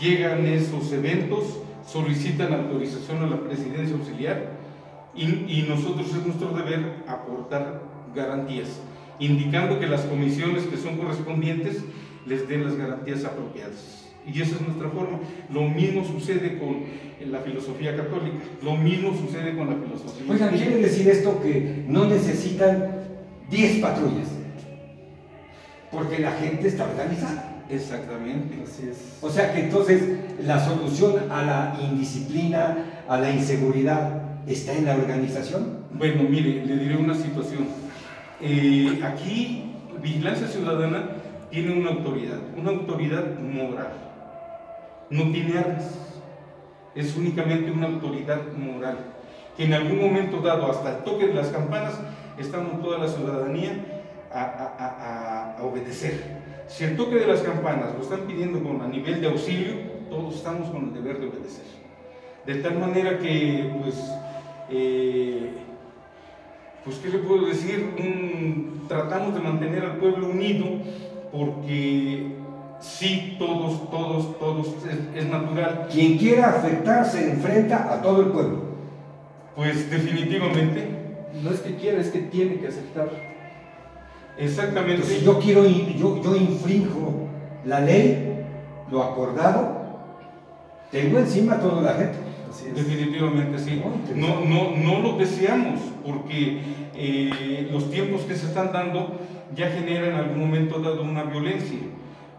Llegan 0.00 0.46
esos 0.46 0.90
eventos, 0.92 1.58
solicitan 1.86 2.52
autorización 2.52 3.22
a 3.22 3.26
la 3.26 3.40
presidencia 3.40 3.96
auxiliar 3.96 4.52
y, 5.14 5.24
y 5.24 5.66
nosotros 5.68 6.08
es 6.08 6.26
nuestro 6.26 6.50
deber 6.50 7.04
aportar 7.06 7.82
garantías, 8.14 8.80
indicando 9.18 9.78
que 9.78 9.86
las 9.86 10.02
comisiones 10.02 10.64
que 10.64 10.76
son 10.76 10.96
correspondientes 10.96 11.84
les 12.26 12.48
den 12.48 12.64
las 12.64 12.76
garantías 12.76 13.24
apropiadas. 13.24 14.00
Y 14.26 14.42
esa 14.42 14.56
es 14.56 14.60
nuestra 14.60 14.88
forma. 14.90 15.18
Lo 15.50 15.62
mismo 15.62 16.04
sucede 16.04 16.58
con 16.58 16.84
la 17.30 17.40
filosofía 17.40 17.96
católica, 17.96 18.36
lo 18.62 18.76
mismo 18.76 19.16
sucede 19.16 19.56
con 19.56 19.68
la 19.68 19.76
filosofía. 19.76 20.24
Oigan, 20.30 20.56
¿quiere 20.56 20.76
decir 20.76 21.08
esto 21.08 21.40
que 21.42 21.84
no 21.88 22.06
necesitan 22.06 23.06
10 23.50 23.80
patrullas? 23.80 24.28
Porque 25.90 26.18
la 26.18 26.32
gente 26.32 26.68
está 26.68 26.84
organizada. 26.84 27.59
Exactamente. 27.70 28.62
Así 28.64 28.88
es. 28.88 29.18
O 29.22 29.30
sea 29.30 29.52
que 29.52 29.60
entonces 29.60 30.02
la 30.42 30.64
solución 30.64 31.30
a 31.30 31.42
la 31.42 31.78
indisciplina, 31.80 33.04
a 33.08 33.18
la 33.18 33.30
inseguridad, 33.30 34.22
está 34.46 34.72
en 34.72 34.86
la 34.86 34.94
organización. 34.94 35.84
Bueno, 35.92 36.24
mire, 36.28 36.64
le 36.66 36.76
diré 36.76 36.96
una 36.96 37.14
situación. 37.14 37.68
Eh, 38.40 39.00
aquí, 39.04 39.74
Vigilancia 40.02 40.48
Ciudadana 40.48 41.10
tiene 41.50 41.78
una 41.78 41.90
autoridad, 41.90 42.38
una 42.56 42.70
autoridad 42.70 43.38
moral. 43.38 43.92
No 45.10 45.30
tiene 45.30 45.58
armas. 45.58 45.98
Es 46.94 47.16
únicamente 47.16 47.70
una 47.70 47.86
autoridad 47.86 48.40
moral. 48.56 48.98
Que 49.56 49.64
en 49.64 49.74
algún 49.74 50.00
momento 50.00 50.40
dado, 50.40 50.70
hasta 50.70 50.96
el 50.96 51.04
toque 51.04 51.28
de 51.28 51.34
las 51.34 51.48
campanas, 51.48 51.94
estamos 52.38 52.80
toda 52.82 52.98
la 52.98 53.08
ciudadanía 53.08 53.72
a, 54.32 55.56
a 55.58 55.62
obedecer. 55.64 56.39
Si 56.70 56.84
el 56.84 56.96
toque 56.96 57.16
de 57.16 57.26
las 57.26 57.40
campanas 57.40 57.94
lo 57.96 58.02
están 58.02 58.20
pidiendo 58.28 58.62
con 58.62 58.80
a 58.80 58.86
nivel 58.86 59.20
de 59.20 59.26
auxilio, 59.26 59.74
todos 60.08 60.36
estamos 60.36 60.70
con 60.70 60.84
el 60.84 60.94
deber 60.94 61.18
de 61.18 61.26
obedecer. 61.26 61.64
De 62.46 62.54
tal 62.56 62.78
manera 62.78 63.18
que, 63.18 63.68
pues, 63.82 63.96
eh, 64.70 65.50
pues, 66.84 66.96
¿qué 66.98 67.08
le 67.08 67.18
puedo 67.18 67.46
decir? 67.46 67.90
tratamos 68.88 69.34
de 69.34 69.40
mantener 69.40 69.84
al 69.84 69.96
pueblo 69.98 70.28
unido 70.28 70.66
porque 71.32 72.32
sí, 72.80 73.36
todos, 73.38 73.90
todos, 73.90 74.38
todos, 74.38 74.68
es, 75.14 75.26
natural. 75.26 75.88
Quien 75.90 76.18
quiera 76.18 76.50
afectar 76.50 77.04
se 77.04 77.32
enfrenta 77.32 77.92
a 77.92 78.00
todo 78.00 78.22
el 78.22 78.28
pueblo. 78.28 78.58
Pues 79.56 79.90
definitivamente. 79.90 80.88
No 81.42 81.50
es 81.50 81.60
que 81.60 81.74
quiera, 81.76 82.00
es 82.00 82.10
que 82.10 82.20
tiene 82.20 82.56
que 82.56 82.68
aceptar. 82.68 83.29
Exactamente. 84.40 85.02
si 85.04 85.24
yo 85.24 85.38
quiero, 85.38 85.66
yo, 85.66 86.22
yo 86.22 86.34
infringo 86.34 87.28
la 87.64 87.80
ley, 87.80 88.44
lo 88.90 89.02
acordado, 89.02 89.80
tengo 90.90 91.18
encima 91.18 91.54
a 91.54 91.60
toda 91.60 91.82
la 91.82 91.92
gente. 91.94 92.18
Definitivamente 92.74 93.58
sí. 93.58 93.80
No, 94.16 94.44
no, 94.44 94.76
no 94.76 95.00
lo 95.00 95.18
deseamos 95.18 95.80
porque 96.04 96.60
eh, 96.96 97.68
los 97.70 97.90
tiempos 97.90 98.22
que 98.22 98.34
se 98.34 98.46
están 98.46 98.72
dando 98.72 99.20
ya 99.54 99.70
generan 99.70 100.10
en 100.10 100.16
algún 100.16 100.40
momento 100.40 100.80
dado 100.80 101.02
una 101.02 101.24
violencia. 101.24 101.78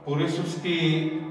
Por 0.05 0.21
eso 0.21 0.43
es 0.45 0.55
que 0.55 1.21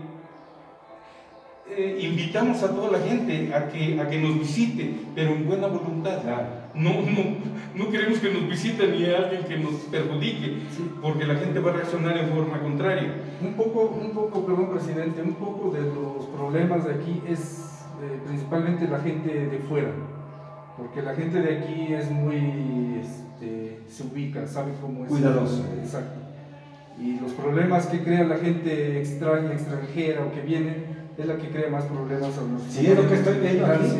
eh, 1.69 1.99
invitamos 2.01 2.63
a 2.63 2.71
toda 2.75 2.91
la 2.91 3.07
gente 3.07 3.55
a 3.55 3.69
que, 3.69 4.01
a 4.01 4.09
que 4.09 4.19
nos 4.19 4.39
visite, 4.39 4.95
pero 5.15 5.33
en 5.33 5.47
buena 5.47 5.67
voluntad. 5.67 6.19
No, 6.75 7.03
no, 7.03 7.37
no 7.75 7.91
queremos 7.91 8.19
que 8.19 8.33
nos 8.33 8.49
visite 8.49 8.87
ni 8.89 9.05
a 9.07 9.19
alguien 9.19 9.45
que 9.45 9.59
nos 9.59 9.75
perjudique, 9.91 10.59
porque 11.03 11.27
la 11.27 11.35
gente 11.35 11.59
va 11.59 11.73
a 11.73 11.75
reaccionar 11.75 12.17
en 12.17 12.29
forma 12.29 12.61
contraria. 12.61 13.15
Un 13.43 13.55
poco, 13.55 13.99
un 14.01 14.13
poco, 14.13 14.47
perdón 14.47 14.71
presidente, 14.71 15.21
un 15.23 15.35
poco 15.35 15.71
de 15.71 15.81
los 15.83 16.27
problemas 16.27 16.85
de 16.85 16.95
aquí 16.95 17.23
es 17.29 17.67
principalmente 18.27 18.89
la 18.89 19.01
gente 19.01 19.47
de 19.47 19.59
fuera, 19.59 19.91
porque 20.77 21.03
la 21.03 21.15
gente 21.15 21.41
de 21.41 21.59
aquí 21.59 21.93
es 21.93 22.11
muy, 22.11 23.01
este, 23.01 23.81
se 23.89 24.05
ubica, 24.05 24.47
sabe 24.47 24.73
cómo 24.81 25.05
es. 25.05 25.11
Cuidadoso. 25.11 25.65
Exacto. 25.83 26.21
Y 26.99 27.19
los 27.21 27.33
problemas 27.33 27.87
que 27.87 28.03
crea 28.03 28.25
la 28.25 28.37
gente 28.37 28.99
extraña, 28.99 29.53
extranjera 29.53 30.25
o 30.25 30.33
que 30.33 30.43
viene, 30.43 31.01
es 31.17 31.27
la 31.27 31.37
que 31.37 31.49
crea 31.49 31.71
más 31.71 31.85
problemas 31.85 32.39
a 32.39 32.43
nosotros. 32.43 32.63
Sí, 32.71 32.87
es 32.87 32.97
lo 32.97 33.09
que 33.09 33.15
estoy 33.15 33.39
viendo 33.39 33.67
aquí. 33.67 33.99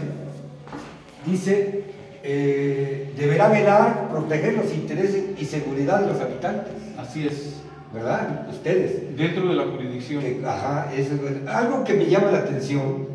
Dice, 1.27 1.85
eh, 2.23 3.13
deberá 3.17 3.49
velar, 3.49 4.09
proteger 4.11 4.55
los 4.55 4.73
intereses 4.73 5.25
y 5.39 5.45
seguridad 5.45 6.01
de 6.01 6.13
los 6.13 6.21
habitantes. 6.21 6.73
Así 6.99 7.27
es. 7.27 7.57
¿Verdad? 7.93 8.47
Ustedes. 8.49 9.17
Dentro 9.17 9.49
de 9.49 9.55
la 9.55 9.65
jurisdicción. 9.65 10.23
ajá, 10.47 10.93
eso 10.97 11.15
es 11.15 11.49
algo 11.49 11.83
que 11.83 11.95
me 11.95 12.07
llama 12.07 12.31
la 12.31 12.39
atención 12.39 13.11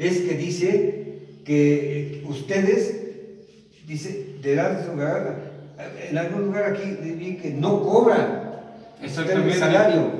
es 0.00 0.22
que 0.22 0.34
dice 0.34 1.18
que 1.44 2.24
ustedes, 2.26 3.02
dice, 3.86 4.36
de 4.42 4.52
en 6.08 6.16
algún 6.16 6.46
lugar 6.46 6.72
aquí, 6.72 7.36
que 7.42 7.50
no 7.50 7.82
cobran 7.82 8.50
el 9.02 9.10
salario. 9.10 10.12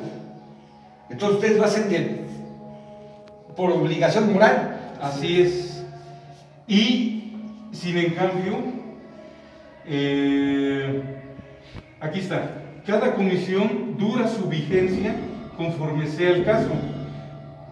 Entonces 1.09 1.37
ustedes 1.37 1.57
lo 1.57 1.65
hacen 1.65 2.27
por 3.57 3.73
obligación 3.73 4.31
moral. 4.31 4.97
Así 5.01 5.41
es. 5.41 5.83
Y, 6.69 7.10
sin 7.81 7.97
en 7.97 8.11
cambio, 8.13 8.59
eh, 9.87 11.03
aquí 11.99 12.21
está, 12.21 12.63
cada 12.87 13.15
comisión 13.15 13.97
dura 13.99 14.29
su 14.29 14.49
vigencia 14.49 15.17
conforme 15.57 16.07
sea 16.07 16.31
el 16.31 16.45
caso. 16.45 16.69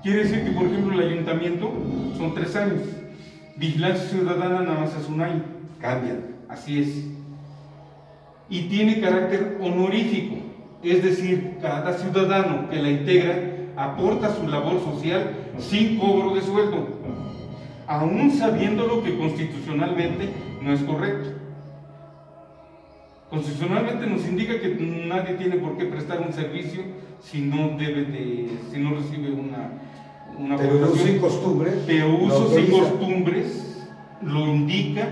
Quiere 0.03 0.25
decir 0.25 0.45
que, 0.45 0.53
por 0.53 0.67
ejemplo, 0.67 0.99
el 0.99 1.11
ayuntamiento 1.11 1.71
son 2.17 2.35
tres 2.35 2.57
años. 2.57 2.81
Vigilancia 3.57 4.09
ciudadana 4.09 4.63
nada 4.63 4.81
más 4.81 4.97
es 4.97 5.09
un 5.09 5.21
año. 5.21 5.43
Cambia. 5.79 6.15
Así 6.49 6.81
es. 6.81 7.05
Y 8.49 8.63
tiene 8.69 9.01
carácter 9.01 9.59
honorífico. 9.61 10.37
Es 10.83 11.03
decir, 11.03 11.59
cada 11.61 11.93
ciudadano 11.93 12.71
que 12.71 12.77
la 12.77 12.91
integra 12.91 13.35
aporta 13.77 14.35
su 14.35 14.49
labor 14.49 14.83
social 14.83 15.35
sin 15.59 15.99
cobro 15.99 16.35
de 16.35 16.41
sueldo, 16.41 16.89
aún 17.89 18.30
sabiendo 18.30 18.86
lo 18.86 19.03
que 19.03 19.16
constitucionalmente 19.16 20.28
no 20.62 20.72
es 20.72 20.80
correcto. 20.82 21.30
Constitucionalmente 23.30 24.07
nos 24.07 24.24
indica 24.26 24.61
que 24.61 24.68
nadie 24.68 25.34
tiene 25.34 25.57
por 25.57 25.76
qué 25.76 25.86
prestar 25.86 26.20
un 26.20 26.32
servicio 26.32 26.82
si 27.20 27.41
no 27.41 27.76
debe 27.76 28.05
de, 28.05 28.49
si 28.70 28.78
no 28.78 28.95
recibe 28.95 29.32
una, 29.32 29.70
una 30.39 30.57
pero 30.57 30.76
usos 30.76 31.09
y 31.09 31.18
costumbres. 31.18 31.74
Pero 31.86 32.14
usos 32.16 32.59
y 32.59 32.70
costumbres 32.70 33.89
lo 34.22 34.47
indica 34.47 35.09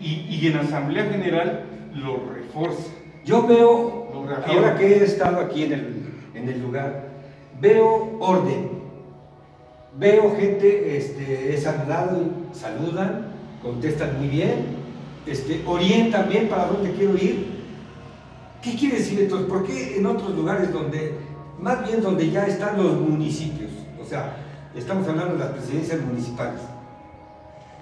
y, 0.00 0.46
en 0.46 0.56
Asamblea 0.56 1.06
General 1.06 1.64
lo 1.94 2.30
refuerza. 2.32 2.92
Yo 3.24 3.46
veo, 3.46 4.12
ahora 4.46 4.76
que 4.76 4.86
he 4.86 5.04
estado 5.04 5.40
aquí 5.40 5.64
en 5.64 5.72
el, 5.72 6.04
en 6.34 6.48
el 6.48 6.62
lugar, 6.62 7.08
veo 7.60 8.16
orden. 8.20 8.77
Veo 9.98 10.36
gente, 10.36 10.96
este, 10.96 11.52
he 11.52 11.60
saludado 11.60 12.22
y 12.22 12.56
saludan, 12.56 13.32
contestan 13.60 14.16
muy 14.18 14.28
bien, 14.28 14.66
este, 15.26 15.64
orientan 15.66 16.28
bien 16.28 16.48
para 16.48 16.66
dónde 16.66 16.92
quiero 16.92 17.16
ir. 17.16 17.58
¿Qué 18.62 18.76
quiere 18.76 18.98
decir 18.98 19.18
entonces? 19.18 19.48
¿Por 19.48 19.66
qué 19.66 19.98
en 19.98 20.06
otros 20.06 20.36
lugares 20.36 20.72
donde, 20.72 21.14
más 21.58 21.84
bien 21.84 22.00
donde 22.00 22.30
ya 22.30 22.46
están 22.46 22.80
los 22.80 23.00
municipios, 23.00 23.72
o 24.00 24.04
sea, 24.04 24.36
estamos 24.72 25.08
hablando 25.08 25.34
de 25.34 25.40
las 25.40 25.50
presidencias 25.50 26.00
municipales, 26.00 26.60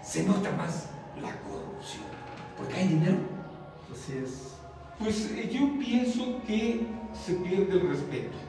se 0.03 0.25
nota 0.25 0.51
más 0.53 0.87
la 1.21 1.33
corrupción, 1.43 2.05
porque 2.57 2.77
hay 2.77 2.89
dinero. 2.89 3.19
Así 3.93 4.15
es. 4.25 4.55
Pues 4.99 5.33
eh, 5.33 5.51
yo 5.53 5.79
pienso 5.79 6.41
que 6.47 6.87
se 7.13 7.35
pierde 7.35 7.75
el 7.75 7.91
respeto. 7.91 8.46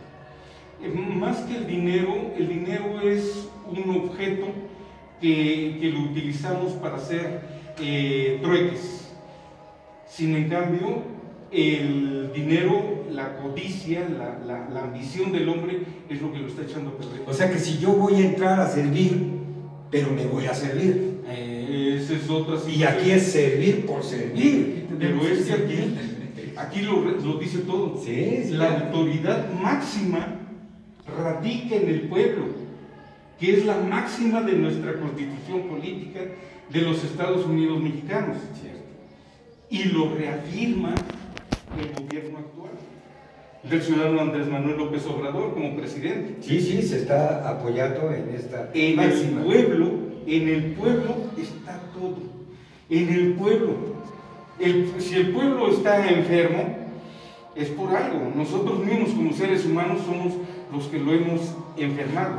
Más 1.15 1.37
que 1.41 1.57
el 1.57 1.67
dinero, 1.67 2.31
el 2.37 2.47
dinero 2.47 3.01
es 3.01 3.49
un 3.67 3.89
objeto 3.95 4.47
que, 5.19 5.77
que 5.81 5.89
lo 5.89 6.01
utilizamos 6.01 6.73
para 6.73 6.97
hacer 6.97 7.41
eh, 7.79 8.39
trueques. 8.41 9.11
Sin 10.07 10.35
en 10.35 10.49
cambio, 10.49 11.03
el 11.51 12.31
dinero, 12.33 13.05
la 13.11 13.37
codicia, 13.37 14.07
la, 14.09 14.83
ambición 14.83 15.31
del 15.31 15.49
hombre 15.49 15.81
es 16.09 16.21
lo 16.21 16.31
que 16.31 16.39
lo 16.39 16.47
está 16.47 16.63
echando 16.63 16.91
a 16.91 16.97
perder. 16.97 17.21
O 17.27 17.33
sea 17.33 17.51
que 17.51 17.59
si 17.59 17.77
yo 17.79 17.93
voy 17.93 18.15
a 18.15 18.25
entrar 18.25 18.59
a 18.59 18.69
servir, 18.69 19.31
pero 19.91 20.11
me 20.11 20.25
voy 20.25 20.45
a 20.45 20.53
servir. 20.53 21.21
Eh, 21.27 21.99
esa 22.01 22.13
es 22.13 22.29
otra 22.29 22.57
situación. 22.57 22.79
Y 22.79 22.83
aquí 22.83 23.11
es 23.11 23.31
servir 23.31 23.85
por 23.85 24.03
servir. 24.03 24.87
Pero 24.97 25.21
es 25.21 25.45
que 25.45 25.53
aquí, 25.53 25.95
aquí 26.55 26.81
lo, 26.81 27.37
dice 27.39 27.59
todo. 27.59 28.01
la 28.51 28.79
autoridad 28.79 29.51
máxima 29.53 30.46
radica 31.15 31.75
en 31.75 31.89
el 31.89 32.01
pueblo, 32.01 32.45
que 33.39 33.53
es 33.53 33.65
la 33.65 33.77
máxima 33.77 34.41
de 34.41 34.53
nuestra 34.53 34.93
constitución 34.93 35.63
política 35.63 36.21
de 36.69 36.81
los 36.81 37.03
Estados 37.03 37.45
Unidos 37.45 37.81
mexicanos. 37.81 38.37
Y 39.69 39.83
lo 39.85 40.15
reafirma 40.15 40.95
el 41.77 42.03
gobierno 42.03 42.39
actual, 42.39 42.71
del 43.63 43.81
ciudadano 43.81 44.21
Andrés 44.21 44.47
Manuel 44.47 44.77
López 44.77 45.05
Obrador 45.07 45.53
como 45.53 45.75
presidente. 45.75 46.37
Sí, 46.41 46.61
sí, 46.61 46.81
se 46.81 46.99
está 46.99 47.49
apoyando 47.49 48.11
en 48.13 48.33
esta 48.33 48.69
En 48.73 48.99
el 48.99 49.29
pueblo, 49.43 49.91
en 50.25 50.47
el 50.47 50.63
pueblo 50.71 51.17
está 51.37 51.81
todo. 51.93 52.17
En 52.89 53.09
el 53.09 53.33
pueblo. 53.33 53.75
si 54.99 55.15
el 55.15 55.31
pueblo 55.31 55.69
está 55.69 56.09
enfermo, 56.09 56.77
es 57.55 57.69
por 57.69 57.93
algo. 57.93 58.31
Nosotros 58.35 58.85
mismos 58.85 59.09
como 59.09 59.33
seres 59.33 59.65
humanos 59.65 60.01
somos 60.05 60.33
los 60.71 60.85
que 60.87 60.99
lo 60.99 61.11
hemos 61.13 61.55
enfermado. 61.77 62.35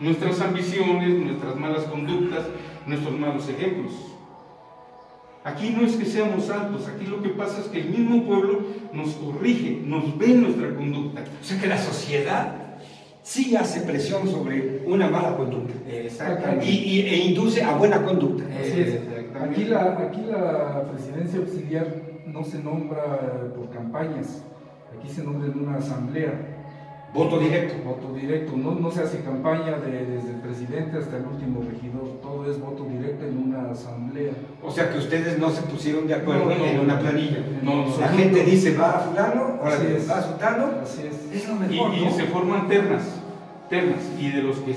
Nuestras 0.00 0.40
ambiciones, 0.40 1.08
nuestras 1.18 1.56
malas 1.56 1.84
conductas, 1.84 2.44
nuestros 2.86 3.18
malos 3.18 3.48
ejemplos. 3.48 3.92
Aquí 5.44 5.70
no 5.70 5.86
es 5.86 5.94
que 5.96 6.04
seamos 6.04 6.44
santos, 6.46 6.88
aquí 6.88 7.06
lo 7.06 7.22
que 7.22 7.28
pasa 7.30 7.60
es 7.60 7.66
que 7.68 7.80
el 7.80 7.90
mismo 7.90 8.24
pueblo 8.24 8.62
nos 8.92 9.10
corrige, 9.14 9.80
nos 9.84 10.18
ve 10.18 10.28
nuestra 10.28 10.74
conducta. 10.74 11.22
O 11.40 11.44
sea 11.44 11.60
que 11.60 11.68
la 11.68 11.78
sociedad 11.78 12.56
sí 13.22 13.54
hace 13.54 13.80
presión 13.82 14.28
sobre 14.28 14.82
una 14.86 15.08
mala 15.08 15.36
conducta 15.36 15.74
Exactamente. 15.88 16.66
y, 16.66 16.70
y- 16.70 17.00
e 17.08 17.16
induce 17.28 17.62
a 17.62 17.76
buena 17.76 18.02
conducta. 18.02 18.44
Así 18.60 18.80
es. 18.80 18.88
Exactamente. 18.94 19.38
Aquí 19.38 19.64
la, 19.64 19.98
aquí 20.00 20.20
la 20.28 20.90
presidencia 20.92 21.38
auxiliar 21.38 21.94
no 22.26 22.42
se 22.42 22.58
nombra 22.58 23.52
por 23.56 23.70
campañas, 23.70 24.42
aquí 24.98 25.08
se 25.08 25.22
nombra 25.22 25.46
en 25.48 25.58
una 25.60 25.76
asamblea, 25.78 26.55
Voto 27.16 27.38
directo. 27.38 27.74
voto 27.84 28.12
directo, 28.14 28.52
no, 28.56 28.72
no 28.74 28.90
se 28.90 29.00
hace 29.02 29.20
campaña 29.22 29.78
de- 29.78 30.04
desde 30.06 30.30
el 30.30 30.40
presidente 30.40 30.98
hasta 30.98 31.16
el 31.16 31.24
último 31.26 31.62
regidor, 31.66 32.20
todo 32.20 32.50
es 32.50 32.60
voto 32.60 32.84
directo 32.84 33.24
en 33.26 33.38
una 33.38 33.70
asamblea. 33.70 34.32
O 34.62 34.70
sea 34.70 34.90
que 34.92 34.98
ustedes 34.98 35.38
no 35.38 35.50
se 35.50 35.62
pusieron 35.62 36.06
de 36.06 36.14
acuerdo 36.14 36.44
No, 36.46 36.54
no, 36.58 36.64
en 36.64 36.80
una 36.80 36.98
planilla. 36.98 37.38
No, 37.62 37.86
no, 37.86 37.98
La 38.00 38.10
no. 38.10 38.18
gente 38.18 38.42
dice 38.44 38.76
va 38.76 38.90
a 38.90 38.98
fulano, 39.00 39.58
ahora 39.62 39.76
es. 39.82 40.10
va 40.10 40.18
a 40.18 40.22
sultano. 40.22 40.66
Así 40.82 41.02
es. 41.06 41.32
Es 41.42 41.48
lo 41.48 41.54
Y, 41.56 41.58
mejor, 41.58 41.94
y 41.94 42.04
¿no? 42.04 42.10
se 42.12 42.24
forman 42.24 42.68
ternas, 42.68 43.02
ternas, 43.70 44.00
y 44.20 44.30
de 44.30 44.42
los 44.42 44.58
que, 44.58 44.76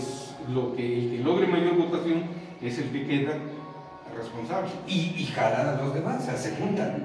lo 0.53 0.73
que, 0.75 0.97
el 0.97 1.11
que 1.11 1.23
logre 1.23 1.45
mayor 1.47 1.75
votación 1.77 2.23
es 2.61 2.77
el 2.79 2.89
que 2.89 3.05
queda 3.05 3.33
responsable. 4.17 4.69
Y, 4.87 5.13
y 5.17 5.25
jalan 5.35 5.77
a 5.77 5.81
los 5.81 5.93
demás, 5.93 6.21
o 6.21 6.25
sea, 6.25 6.37
se 6.37 6.51
juntan. 6.55 7.03